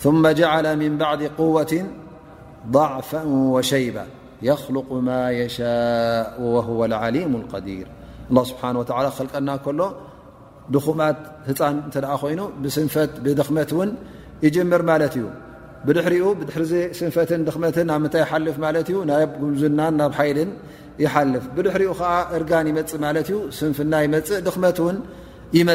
ثم 0.00 0.28
جعل 0.28 0.78
من 0.78 0.98
بعد 0.98 1.22
قوة 1.38 1.86
ضعفا 2.70 3.22
وشيب 3.26 4.00
يخلق 4.42 4.92
ما 4.92 5.30
يشاء 5.30 6.40
وهو 6.42 6.84
العليم 6.84 7.36
القدير 7.36 7.86
الله 8.30 8.44
سبحنه 8.50 8.78
و 8.80 8.84
خلቀና 9.18 9.48
ሎ 9.66 9.80
ድኹማት 10.74 11.18
ህፃን 11.48 11.76
እ 11.96 12.16
ይኑ 12.32 12.40
بስንፈት 12.62 13.10
ድኽመት 13.38 13.70
ን 13.88 13.90
يجمር 14.46 14.82
እዩ 15.06 15.24
بድሪ 15.86 16.14
ድ 16.48 16.50
ስንፈት 17.00 17.30
ድት 17.46 17.56
ብ 17.60 17.64
ይ 18.34 18.40
ልፍ 18.46 18.56
ዩ 18.94 18.96
ናብ 19.10 19.30
ዝና 19.62 19.80
ናብ 19.98 20.12
ድ 20.36 20.46
يልፍ 21.04 21.44
ድሪኡ 21.56 21.90
ዓ 22.12 22.14
እርጋን 22.38 22.66
يፅ 22.70 22.90
እዩ 23.20 23.30
ስንና 23.58 23.94
يእ 24.04 24.42
ድት 24.46 24.78
يፅ 25.58 25.74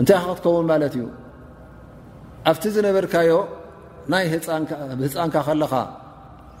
እንታይ 0.00 0.18
ክትከውን 0.30 0.66
ማለት 0.72 0.92
እዩ 0.98 1.04
ኣብቲ 2.50 2.62
ዝነበርካዮ 2.74 3.30
ናይ 4.12 4.24
ህፃንካ 4.32 5.34
ከለኻ 5.46 5.72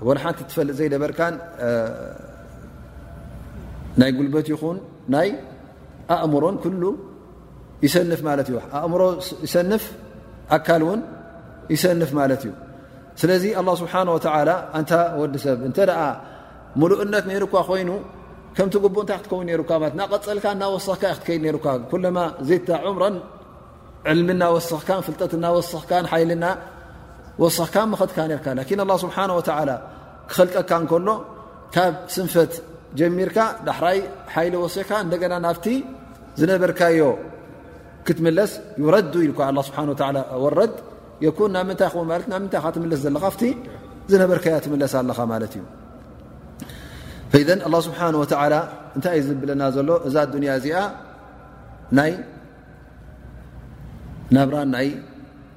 ወሓንቲ 0.06 0.38
ትፈልጥ 0.48 0.74
ዘይነበርካን 0.80 1.34
ናይ 4.00 4.10
ጉልበት 4.16 4.46
ይኹን 4.52 4.76
ናይ 5.14 5.28
ኣእምሮን 6.14 6.56
ኩሉ 6.64 6.82
ይሰንፍ 7.84 8.20
ማት 8.28 8.38
እዩ 8.50 8.56
ኣእምሮ 8.80 9.02
ይሰንፍ 9.46 9.84
ኣካል 10.56 10.82
እውን 10.86 11.00
ይሰንፍ 11.74 12.10
ማለት 12.20 12.42
እዩ 12.46 12.52
ስለዚ 13.20 13.44
ه 13.58 13.60
ስብሓ 13.80 13.92
እንታ 14.78 14.92
ወዲ 15.20 15.34
ሰብ 15.44 15.58
እንተ 15.68 15.78
ሙሉእነት 16.80 17.24
ነይሩእኳ 17.30 17.54
ኮይኑ 17.68 17.88
ከምቲ 18.58 18.74
ጉቡኡ 18.84 19.00
እንታይ 19.02 19.18
ክትከው 19.22 19.40
ናቀፀልካ 19.98 20.46
ና 20.60 20.64
ወካ 20.74 21.02
ክትከይድ 21.14 21.56
ኩ 21.64 21.66
ዘታ 22.48 22.70
ምረ 22.96 23.04
ዕልሚና 24.10 24.42
ወስካን 24.54 25.00
ፍልጠትና 25.06 25.44
ካን 25.90 26.04
ሓይልና 26.12 26.44
ወስካን 27.42 27.86
መኸትካ 27.92 28.18
ካ 28.46 28.56
ስብሓ 29.04 29.16
ክኸልቀካ 30.30 30.72
ከሎ 30.90 31.08
ካብ 31.74 31.94
ስንፈት 32.14 32.52
ጀሚርካ 32.98 33.38
ዳሕራይ 33.66 33.98
ሓይሊ 34.34 34.54
ወሲሕካ 34.64 34.90
እደገና 35.06 35.34
ናብቲ 35.46 35.66
ዝነበርካዮ 36.40 37.00
ክትምለስ 38.06 38.52
ይረዱ 38.84 39.14
ኢል 39.26 39.32
ስብ 39.68 39.92
ረድ 40.60 40.74
ናብምታይ 41.58 41.92
ምይ 42.04 42.48
ትስ 42.94 43.06
ዘካ 43.06 43.26
ዝነበርካያ 44.12 44.54
ትምለስ 44.66 44.92
ኣለኻ 45.00 45.18
ማት 45.30 45.44
እዩ 45.56 45.62
ዘ 47.32 47.36
ኣላه 47.68 47.80
ስብሓን 47.86 48.14
ወተዓላ 48.20 48.54
እንታይ 48.96 49.14
እዩ 49.20 49.26
ዝብለና 49.28 49.62
ዘሎ 49.76 49.90
እዛ 50.08 50.14
ኣዱንያ 50.26 50.50
እዚኣ 50.58 50.76
ናይ 51.98 52.12
ናብራን 54.34 54.68
ናይ 54.76 54.88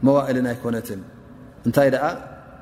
መዋእልን 0.05 0.47
ኣይኮነትን 0.51 0.99
እንታይ 1.67 1.87
ደኣ 1.95 2.05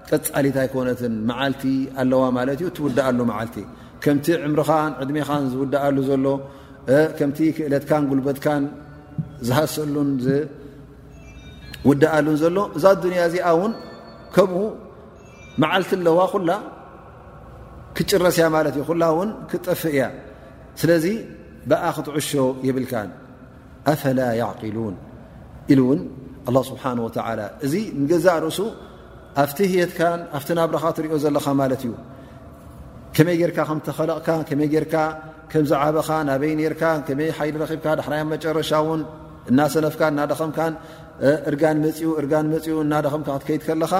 ጠፃሊት 0.09 0.55
ኣይኮነትን 0.63 1.13
መዓልቲ 1.29 1.63
ኣለዋ 2.01 2.21
ማለት 2.37 2.57
እዩ 2.61 2.67
እትውዳኣሉ 2.73 3.19
መዓልቲ 3.31 3.55
ከምቲ 4.03 4.25
ዕምርኻን 4.47 4.91
ዕድሜኻን 5.01 5.43
ዝውዳኣሉ 5.53 5.97
ዘሎ 6.09 6.25
ከምቲ 7.17 7.39
ክእለትካን 7.57 8.03
ጉልበትካን 8.11 8.63
ዝሃሰሉን 9.47 10.09
ዝውዳኣሉን 10.25 12.35
ዘሎ 12.43 12.57
እዛ 12.77 12.85
ኣዱንያ 12.95 13.19
እዚኣ 13.29 13.45
እውን 13.57 13.73
ከምኡ 14.35 14.59
መዓልቲ 15.63 15.89
ኣለዋ 15.99 16.19
ኩላ 16.33 16.49
ክጭረስያ 17.97 18.45
ማለት 18.55 18.73
እዩ 18.77 18.83
ኩላ 18.89 19.03
እውን 19.13 19.29
ክጠፍእ 19.51 19.93
እያ 19.95 20.03
ስለዚ 20.81 21.05
ብኣ 21.69 21.83
ክትዕሾ 21.95 22.31
የብልካ 22.67 22.93
ኣፈላ 23.91 24.19
ያዕቂሉን 24.41 24.95
ኢሉ 25.73 25.79
እውን 25.85 25.99
ኣላ 26.49 26.57
ስብሓን 26.69 26.99
ወተላ 27.05 27.39
እዚ 27.65 27.73
ንገዛእ 28.01 28.37
ርእሱ 28.45 28.59
ኣብቲ 29.43 29.57
ህየትካን 29.71 30.19
ኣብቲ 30.37 30.49
ናብረኻ 30.59 30.83
እትሪኦ 30.93 31.17
ዘለኻ 31.23 31.45
ማለት 31.61 31.81
እዩ 31.87 31.93
ከመይ 33.17 33.35
ጌርካ 33.41 33.59
ከም 33.69 33.79
ተኸለቕካ 33.87 34.29
ከመይ 34.49 34.67
ጌርካ 34.75 34.95
ከምዝዓበኻ 35.51 36.09
ናበይ 36.29 36.51
ነርካ 36.59 36.81
ከመይ 37.05 37.29
ሓይሊ 37.37 37.55
ረኺብካ 37.61 37.87
ዳሕናይ 37.99 38.21
መጨረሻውን 38.33 39.01
እናሰነፍካ 39.51 40.01
እናደኸምካን 40.13 40.73
እርጋ 41.49 41.63
ንመፅኡ 41.77 42.09
እርጋን 42.21 42.47
መፅኡ 42.53 42.75
እናደኸምካ 42.85 43.29
ክትከይድ 43.41 43.61
ከለኻ 43.67 43.91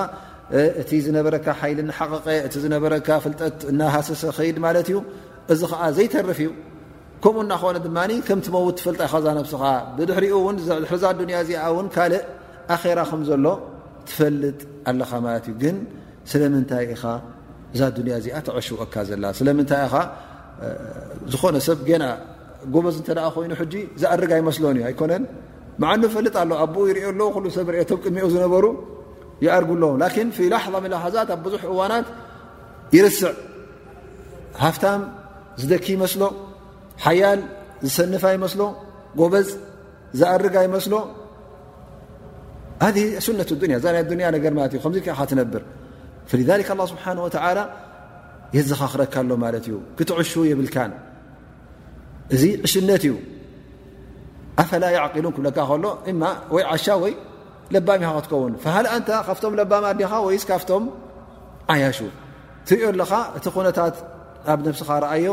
እቲ 0.81 0.91
ዝነበረካ 1.05 1.47
ሓይል 1.61 1.79
ሓቐቀ 1.97 2.25
እቲ 2.45 2.53
ዝነበረካ 2.63 3.07
ፍልጠት 3.23 3.57
እናሃሰሰ 3.71 4.21
ከይድ 4.37 4.57
ማለት 4.65 4.87
እዩ 4.91 4.97
እዚ 5.53 5.61
ከዓ 5.71 5.81
ዘይተርፍ 5.97 6.39
እዩ 6.43 6.49
ከምኡ 7.23 7.39
እናኾነ 7.45 7.75
ድማ 7.85 7.97
ከም 8.27 8.39
ትመውት 8.45 8.75
ትፈልጥ 8.79 9.01
ዛ 9.25 9.27
ነብስኻ 9.39 9.61
ብድሕሪኡ 9.97 10.37
ድሪዛ 10.85 11.05
ዱያ 11.27 11.37
እዚኣ 11.45 11.63
ን 11.85 11.87
ካልእ 11.95 12.23
ኣራ 12.75 12.99
ከምዘሎ 13.09 13.45
ትፈልጥ 14.09 14.59
ኣለኻ 14.89 15.11
ማት 15.25 15.45
እዩ 15.51 15.53
ግን 15.61 15.77
ስለምንታይ 16.31 16.83
ኢኻ 16.95 17.03
እዛ 17.73 17.81
ዱያ 17.97 18.13
እዚኣ 18.21 18.35
ተዕሽወካ 18.47 18.95
ዘላ 19.09 19.23
ስለምንታይ 19.39 19.81
ኢኻ 19.87 19.95
ዝኾነ 21.31 21.55
ሰብ 21.67 21.79
ገና 21.89 22.03
ጎበዝ 22.73 22.95
ንተ 23.01 23.09
ኮይኑ 23.35 23.51
ሕጂ 23.61 23.73
ዝእርግ 24.01 24.31
ይመስለን 24.41 24.77
እዩ 24.79 24.83
ኣይኮነን 24.89 25.23
መዓን 25.81 26.01
ፈልጥ 26.15 26.35
ኣሎ 26.41 26.51
ኣብኡ 26.63 26.81
ይርኦ 26.89 27.01
ኣለዉ 27.11 27.27
ኩሉ 27.35 27.45
ሰብ 27.57 27.67
ርኦ 27.75 27.83
ቶብ 27.91 27.99
ቅድሚኦ 28.05 28.25
ዝነበሩ 28.33 28.65
ርዎ 29.39 29.71
ላظ 29.79 30.83
ላሓዛት 30.93 31.29
ኣ 31.31 31.37
ብዙ 31.45 31.53
እዋናት 31.71 32.07
ይርስዕ 32.95 33.33
ሃፍታ 34.63 34.85
ዝደኪ 35.61 35.87
መስሎ 36.03 36.23
ሓያል 37.05 37.39
ዝሰንፋ 37.85 38.23
ይመስሎ 38.35 38.61
ጎበዝ 39.21 39.47
ዝኣርጋ 40.19 40.55
ይመስሎ 40.67 40.93
ذ 42.79 42.95
ነة 43.39 43.75
ያ 43.75 43.77
እ 43.79 44.75
እ 44.75 44.79
ከዚ 45.19 45.31
ነብር 45.41 45.61
ذ 46.47 46.49
ه 46.59 46.69
ስሓه 46.91 47.65
የዘኻ 48.57 48.81
ክረካሎ 48.91 49.29
እዩ 49.57 49.75
ክትዕሹ 49.97 50.31
የብልካ 50.51 50.75
እዚ 52.35 52.43
እሽነት 52.65 53.03
እዩ 53.07 53.13
ኣፈ 54.61 54.69
قሉን 55.13 55.33
ብለካ 55.37 55.57
ከሎ 55.69 55.83
ሻ 56.85 56.87
ክውሃ 57.73 58.55
ካ 58.63 59.83
ዲኻ 59.99 60.13
ይካቶም 60.37 60.83
ዓያሹ 61.73 61.99
ትርኦ 62.67 62.83
ኣለኻ 62.91 63.11
እቲ 63.37 63.45
ነታት 63.67 63.95
ኣብ 64.51 64.59
ኻ 64.87 64.89
ዮ 65.23 65.27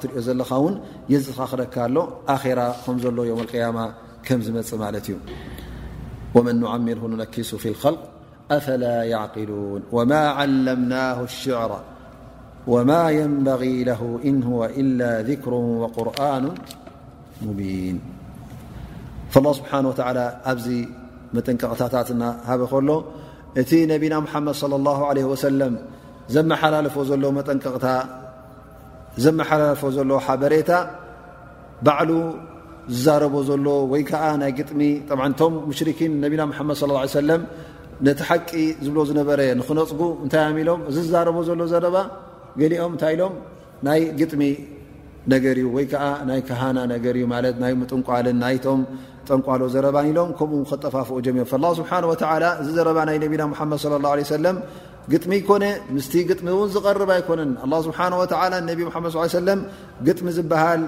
ትሪኦ 0.00 0.20
ዘለኻን 0.26 0.74
የዝኻ 1.12 1.38
ክካ 1.60 1.76
ሎ 1.94 1.98
ራ 2.58 2.62
ዘሎ 3.04 3.18
ዝፅ 3.38 3.54
ማ 3.76 3.86
እዩ 5.00 5.16
መ 6.44 6.46
ምር 6.86 6.98
ስ 7.50 7.54
ف 7.62 7.64
يقلን 7.70 8.02
ምه 10.90 11.20
ሽዕራ 11.38 11.72
ወማ 12.72 12.90
يንበغ 13.18 13.62
ه 14.00 14.02
እን 14.28 14.38
إላ 14.80 15.00
ذክሮ 15.28 15.52
ቁርኑ 15.96 16.44
ሙቢን 17.46 17.96
ስብሓ 19.34 19.70
ላ 20.18 20.20
ኣብዚ 20.52 20.66
መጠንቀቕታታት 21.36 22.08
ናሃበ 22.22 22.60
ከሎ 22.72 22.88
እቲ 23.60 23.70
ነቢና 23.92 24.14
ሓመድ 24.32 24.56
صለ 24.62 24.72
ላه 24.88 24.98
ለ 25.16 25.26
ወሰለም 25.32 25.74
ዘመሓላለፎ 26.34 26.96
ዘሎ 27.10 27.24
መጠንቀቕታ 27.38 27.86
ዘመሓላለፎ 29.24 29.82
ዘሎ 29.96 30.10
ሓበሬታ 30.26 30.70
ባዕሉ 31.86 32.10
ዝዛረቦ 32.94 33.34
ዘሎ 33.48 33.66
ወይ 33.92 34.02
ከዓ 34.10 34.22
ናይ 34.42 34.52
ግጥሚ 34.58 34.80
ቶም 35.40 35.54
ሙሽርኪን 35.70 36.12
ነቢና 36.26 36.42
ሓመድ 36.58 36.76
ص 37.12 37.16
ለም 37.30 37.42
ነቲ 38.06 38.20
ሓቂ 38.28 38.50
ዝብሎ 38.84 38.98
ዝነበረ 39.08 39.40
ንኽነፅጉ 39.60 40.02
እንታይ 40.24 40.42
ኣ 40.46 40.50
ኢሎም 40.62 40.80
ዝዛረቦ 40.96 41.36
ዘሎ 41.48 41.60
ዘረባ 41.72 41.96
ገሊኦም 42.60 42.92
እንታይ 42.94 43.12
ኢሎም 43.16 43.34
ናይ 43.86 44.00
ግጥሚ 44.20 44.42
ነገር 45.32 45.56
እዩ 45.60 45.66
ወይ 45.76 45.84
ከዓ 45.92 46.04
ናይ 46.28 46.40
ክሃና 46.48 46.78
ነገርእዩ 46.92 47.24
ማለ 47.32 47.44
ናይምጥንቋልን 47.62 48.36
ናይቶም 48.44 48.80
ጠንቋሎ 49.28 49.62
ዘረባን 49.74 50.06
ኢሎም 50.10 50.30
ከምኡ 50.38 50.60
ክጠፋፍኦ 50.70 51.16
ጀም 51.26 51.38
ስብሓ 51.80 51.90
ወ 52.10 52.14
እዚ 52.60 52.68
ዘረባ 52.78 52.98
ናይ 53.08 53.16
ነቢና 53.24 53.42
ሓመድ 53.58 53.82
ለ 53.92 53.96
ላ 54.04 54.12
ሰለም 54.36 54.56
ግጥሚ 55.12 55.32
ይኮነ 55.40 55.64
ምስቲ 55.96 56.14
ግጥሚ 56.30 56.46
እውን 56.54 56.70
ዝቐርብ 56.74 57.10
ኣይኮነን 57.16 57.52
ስብሓ 57.86 58.00
ነቢ 58.70 58.78
ድ 58.94 59.26
ሰለም 59.40 59.60
ግጥሚ 60.08 60.26
ዝበሃል 60.38 60.82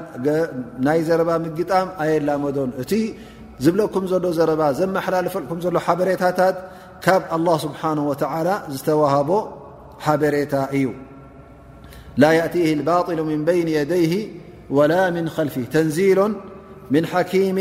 ናይ 0.86 1.00
ዘረባ 1.08 1.30
ምግጣም 1.44 1.88
ኣየላመዶን 2.04 2.72
እቲ 2.84 2.92
ዝብለኩም 3.66 4.04
ዘሎ 4.12 4.26
ዘረባ 4.38 4.62
ዘመሓላለፈልኩም 4.80 5.60
ዘሎ 5.66 5.76
ሓበሬታታት 5.86 6.56
ካብ 7.06 7.22
ኣላ 7.36 7.48
ስብሓን 7.66 8.00
ወተላ 8.10 8.48
ዝተዋሃቦ 8.76 9.30
ሓበሬታ 10.06 10.54
እዩ 10.78 10.84
ላ 12.18 12.24
يأته 12.32 12.72
الባطل 12.72 13.22
مን 13.22 13.44
بይن 13.44 13.68
يدይه 13.78 14.12
وላ 14.76 14.94
من 15.14 15.24
خልፊه 15.34 15.64
ተንዚሎ 15.74 16.18
من 16.94 17.04
ሓكም 17.12 17.58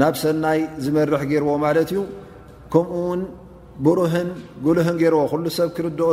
ናብ 0.00 0.14
ሰናይ 0.22 0.60
ዝመርሕ 0.84 1.22
ገይርዎ 1.30 1.50
ማለት 1.66 1.88
እዩ 1.92 2.00
ከምኡውን 2.72 3.20
ብሩህን 3.84 4.28
ጉልህን 4.64 4.96
ገርዎ 5.00 5.20
ኩሉ 5.32 5.44
ሰብ 5.56 5.68
ክርድኦ 5.76 6.08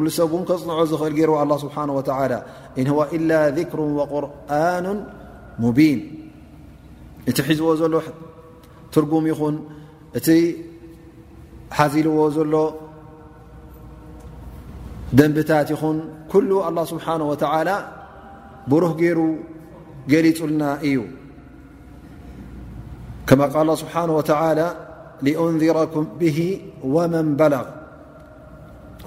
እል 0.00 0.08
ሰብን 0.18 0.42
ክፅንዖ 0.48 0.92
ኽእል 1.00 1.14
ርዎ 1.30 1.36
ኣه 1.42 1.50
ስብሓ 1.64 1.76
ላ 2.32 2.36
እ 2.80 2.82
ወ 2.98 3.00
ኢላ 3.18 3.30
ذክሩ 3.58 3.80
ቁርኑ 4.12 4.86
ت 5.56 7.38
حز 7.46 7.60
له 7.92 8.02
ترجم 8.92 9.24
ين 9.30 9.56
ت 10.26 10.28
حزلو 11.70 12.28
ل 12.52 12.56
دنبتت 15.18 15.70
ين 15.74 15.98
كل 16.32 16.50
الله 16.68 16.84
سبحانه 16.92 17.26
وتعالى 17.32 17.76
بره 18.70 18.90
ير 19.08 19.18
للن 20.12 20.62
ي 20.94 20.96
كما 23.28 23.46
قال 23.56 23.68
سبحانه 23.82 24.14
وتعالى 24.18 24.68
لأنذركم 25.26 26.04
به 26.22 26.38
ومن 26.94 27.26
بلغ 27.42 27.66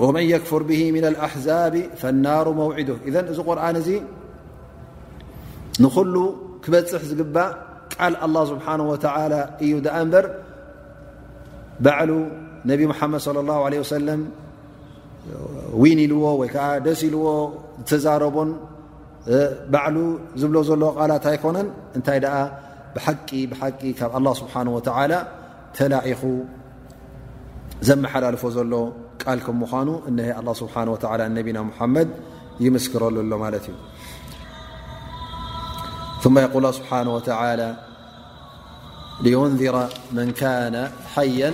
ومن 0.04 0.24
يكفر 0.34 0.62
به 0.70 0.82
من 0.98 1.06
الأحزاب 1.12 1.76
فالنار 2.02 2.46
موعده 2.62 2.96
ንኩሉ 5.84 6.16
ክበፅሕ 6.64 7.02
ዝግባእ 7.10 7.52
ቃል 7.96 8.14
ኣላ 8.26 8.36
ስብሓን 8.52 8.82
ወተላ 8.92 9.34
እዩ 9.66 9.72
ደኣ 9.86 9.96
ንበር 10.08 10.26
ባዕሉ 11.86 12.12
ነቢ 12.70 12.80
ሙሓመድ 12.92 13.22
ለ 13.38 13.44
ላሁ 13.50 13.60
ለ 13.74 13.80
ወሰለም 13.84 14.22
ውን 15.82 16.00
ኢልዎ 16.06 16.24
ወይከዓ 16.42 16.66
ደስ 16.88 17.02
ኢልዎ 17.08 17.26
ዝተዛረቦን 17.80 18.50
ባዕሉ 19.74 19.98
ዝብሎ 20.42 20.58
ዘሎ 20.70 20.84
ቓላት 20.98 21.26
ኣይኮነን 21.32 21.68
እንታይ 21.98 22.20
ደኣ 22.26 22.36
ብሓቂ 22.96 23.30
ብሓቂ 23.52 23.80
ካብ 24.00 24.12
ኣላ 24.20 24.28
ስብሓን 24.42 24.70
ወተላ 24.76 25.12
ተላኢኹ 25.78 26.22
ዘመሓላልፎ 27.90 28.44
ዘሎ 28.58 28.74
ቃል 29.24 29.40
ከም 29.46 29.58
ምኳኑ 29.64 29.90
እነሀይ 30.12 30.34
ኣላ 30.42 30.50
ስብሓ 30.62 30.76
ወላ 31.14 31.22
ነቢና 31.38 31.58
ሙሓመድ 31.72 32.10
ይምስክረሉ 32.66 33.16
ኣሎ 33.26 33.32
ማለት 33.46 33.66
እዩ 33.72 33.76
ثم 36.22 36.40
يقول 36.40 36.64
اله 36.64 36.72
سبحانه 36.72 37.16
وتعالى 37.16 37.76
لينذر 39.22 39.90
من 40.12 40.32
كان 40.32 40.92
حيا 41.16 41.54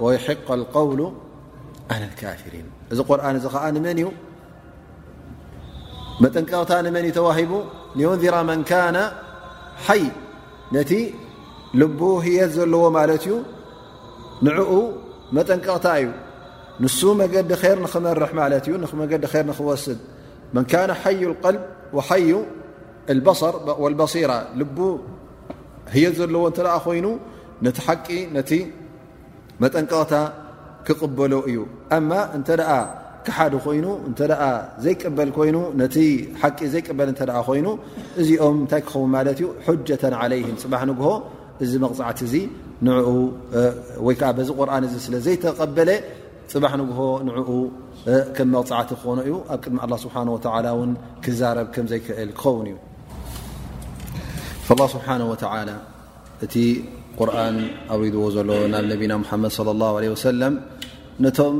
ويحق 0.00 0.50
القول 0.50 1.12
على 1.90 2.04
الكافرين 2.04 2.64
قرن 3.08 3.74
من 3.74 4.12
من 6.92 7.12
توهب 7.12 7.64
لينذر 7.96 8.42
من 8.42 8.62
كان 8.62 9.10
حي 9.86 10.10
نت 10.72 10.94
لبهيت 11.74 12.56
لو 12.56 12.90
ملت 12.90 13.26
ي 13.26 13.32
نع 14.46 14.56
مጠنققت 15.34 15.86
ي 16.02 16.06
نس 16.80 17.00
مجد 17.04 17.54
خير 17.62 17.76
نمرح 17.82 18.30
ير 19.34 19.46
نوسد 19.58 19.98
من 20.54 20.64
كان 20.64 20.88
حي 20.92 21.22
القلب 21.24 21.62
وي 21.94 22.36
ሲራ 24.14 24.32
ል 24.60 24.64
ህየት 25.94 26.14
ዘለዎ 26.20 26.44
ተ 26.56 26.60
ኮይኑ 26.84 27.06
ነቲ 27.64 27.78
ሓቂ 27.86 28.06
ነቲ 28.36 28.50
መጠንቀቕታ 29.62 30.12
ክቕበሎ 30.86 31.32
እዩ 31.48 31.58
እ 31.96 31.98
እተ 32.36 32.48
ክሓደ 33.26 33.54
ኮይኑ 33.64 33.86
እ 34.10 34.12
ዘይቀበል 34.84 35.30
ኮይኑ 35.36 35.56
ቂ 35.94 35.96
ዘይቀበል 36.74 37.10
ኮይኑ 37.48 37.66
እዚኦም 38.20 38.56
እንታይ 38.64 38.80
ክኸውን 38.86 39.10
ማለት 39.16 39.36
እዩ 39.40 39.46
ة 40.02 40.04
ለይ 40.32 40.40
ፅባ 40.62 40.72
ንግሆ 40.90 41.08
እዚ 41.64 41.72
መቕፅዕቲ 41.84 42.20
ን 42.84 42.86
ወይዓ 44.06 44.22
ዚ 44.48 44.50
ቁርን 44.58 44.84
ስለዘይተቀበለ 45.06 45.90
ፅባሕ 46.52 46.72
ንግሆ 46.82 46.98
ንኡ 47.28 47.48
ከም 48.36 48.48
መቕፅዕቲ 48.56 48.90
ክኾኑ 49.00 49.18
እዩ 49.26 49.34
ኣብ 49.54 49.60
ቅድሚ 49.64 49.78
ስሓ 50.06 50.16
ክዛረብ 51.24 51.66
ከዘይክእል 51.76 52.30
ክኸውን 52.40 52.66
እዩ 52.72 52.76
ላه 54.80 54.86
ስብሓንه 54.96 55.24
ወተላ 55.32 55.70
እቲ 56.44 56.54
ቁርኣን 57.18 57.56
ኣውሪድዎ 57.92 58.22
ዘሎ 58.36 58.48
ናብ 58.72 58.84
ነቢና 58.92 59.12
ሙሓመድ 59.22 59.50
صለ 59.56 59.68
ላሁ 59.80 59.92
ለ 60.02 60.06
ወሰለም 60.14 60.54
ነቶም 61.24 61.56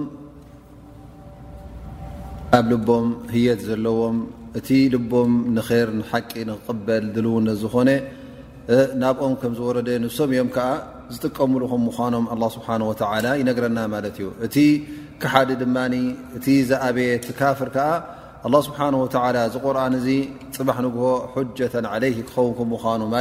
ኣብ 2.58 2.64
ልቦም 2.72 3.06
ህየት 3.34 3.60
ዘለዎም 3.68 4.16
እቲ 4.58 4.68
ልቦም 4.94 5.32
ንኸር 5.56 5.88
ንሓቂ 6.00 6.30
ንክቅበል 6.50 7.04
ዝልውነት 7.14 7.56
ዝኾነ 7.62 7.88
ናብኦም 9.00 9.32
ከም 9.40 9.52
ዝወረደ 9.58 9.88
ንሶም 10.04 10.30
እዮም 10.34 10.48
ከዓ 10.56 10.68
ዝጥቀምሉ 11.14 11.62
ከም 11.72 11.82
ምዃኖም 11.88 12.24
ኣ 12.32 12.36
ስብሓ 12.56 12.68
ወላ 12.90 13.26
ይነግረና 13.40 13.78
ማለት 13.94 14.16
እዩ 14.20 14.28
እቲ 14.46 14.56
ክሓዲ 15.22 15.50
ድማኒ 15.62 15.94
እቲ 16.36 16.46
ዝኣበየ 16.70 17.10
ትካፍር 17.28 17.70
ከዓ 17.76 17.88
ኣه 18.52 18.58
ስብሓ 18.66 18.78
ዚ 19.52 19.58
ቁርን 19.64 19.94
ዚ 20.06 20.08
ፅባሕ 20.56 20.78
ንግሆ 20.86 21.04
ጀ 21.58 21.60
ለ 21.84 21.86
ክኸውን 22.16 22.58
ምኑ 22.72 23.02
ማ 23.14 23.18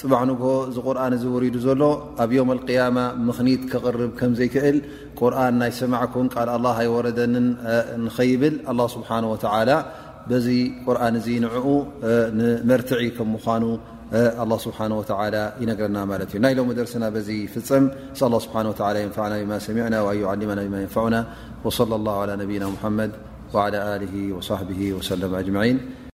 ፅባ 0.00 0.12
ንግሆ 0.30 0.50
ዚ 0.74 0.76
ቁርን 0.86 1.14
ሪዱ 1.44 1.56
ዘሎ 1.66 1.82
ኣብ 2.22 2.32
ም 2.48 2.50
ያማ 2.78 2.98
ምኽኒት 3.26 3.62
ክቅርብ 3.72 4.02
ከም 4.18 4.32
ዘይክእል 4.38 4.76
ቁርን 5.20 5.54
ናይ 5.62 5.70
ሰማዕኩን 5.78 6.26
ቃል 6.34 6.48
ኣ 6.56 6.58
ኣወረደንን 6.82 7.46
ንኸይብል 8.06 8.54
ስብሓ 8.96 9.10
ዚ 10.46 10.48
ቁርን 10.86 11.14
እ 11.22 11.34
ንዕኡ 11.44 11.66
ንመርትዒ 12.38 13.00
ምኑ 13.34 13.72
ስብሓ 14.66 14.78
ይነግረና 15.62 15.98
ማለ 16.10 16.22
እዩ 16.32 16.38
ናይ 16.44 16.52
ሎ 16.58 16.60
ደርሲና 16.80 17.04
ዚ 17.30 17.30
ፍፅም 17.54 17.86
ስሓ 18.46 18.54
ንና 18.68 19.40
ብ 19.54 19.70
ሚና 19.78 19.94
ኣዓና 20.10 20.42
ብ 20.50 20.52
ንና 20.76 21.24
صለ 21.78 21.92
ነና 22.30 22.64
መድ 22.98 23.12
وعلى 23.54 23.96
آله 23.96 24.32
وصحبه 24.36 24.92
وسلم 24.92 25.34
أجمعين 25.34 25.97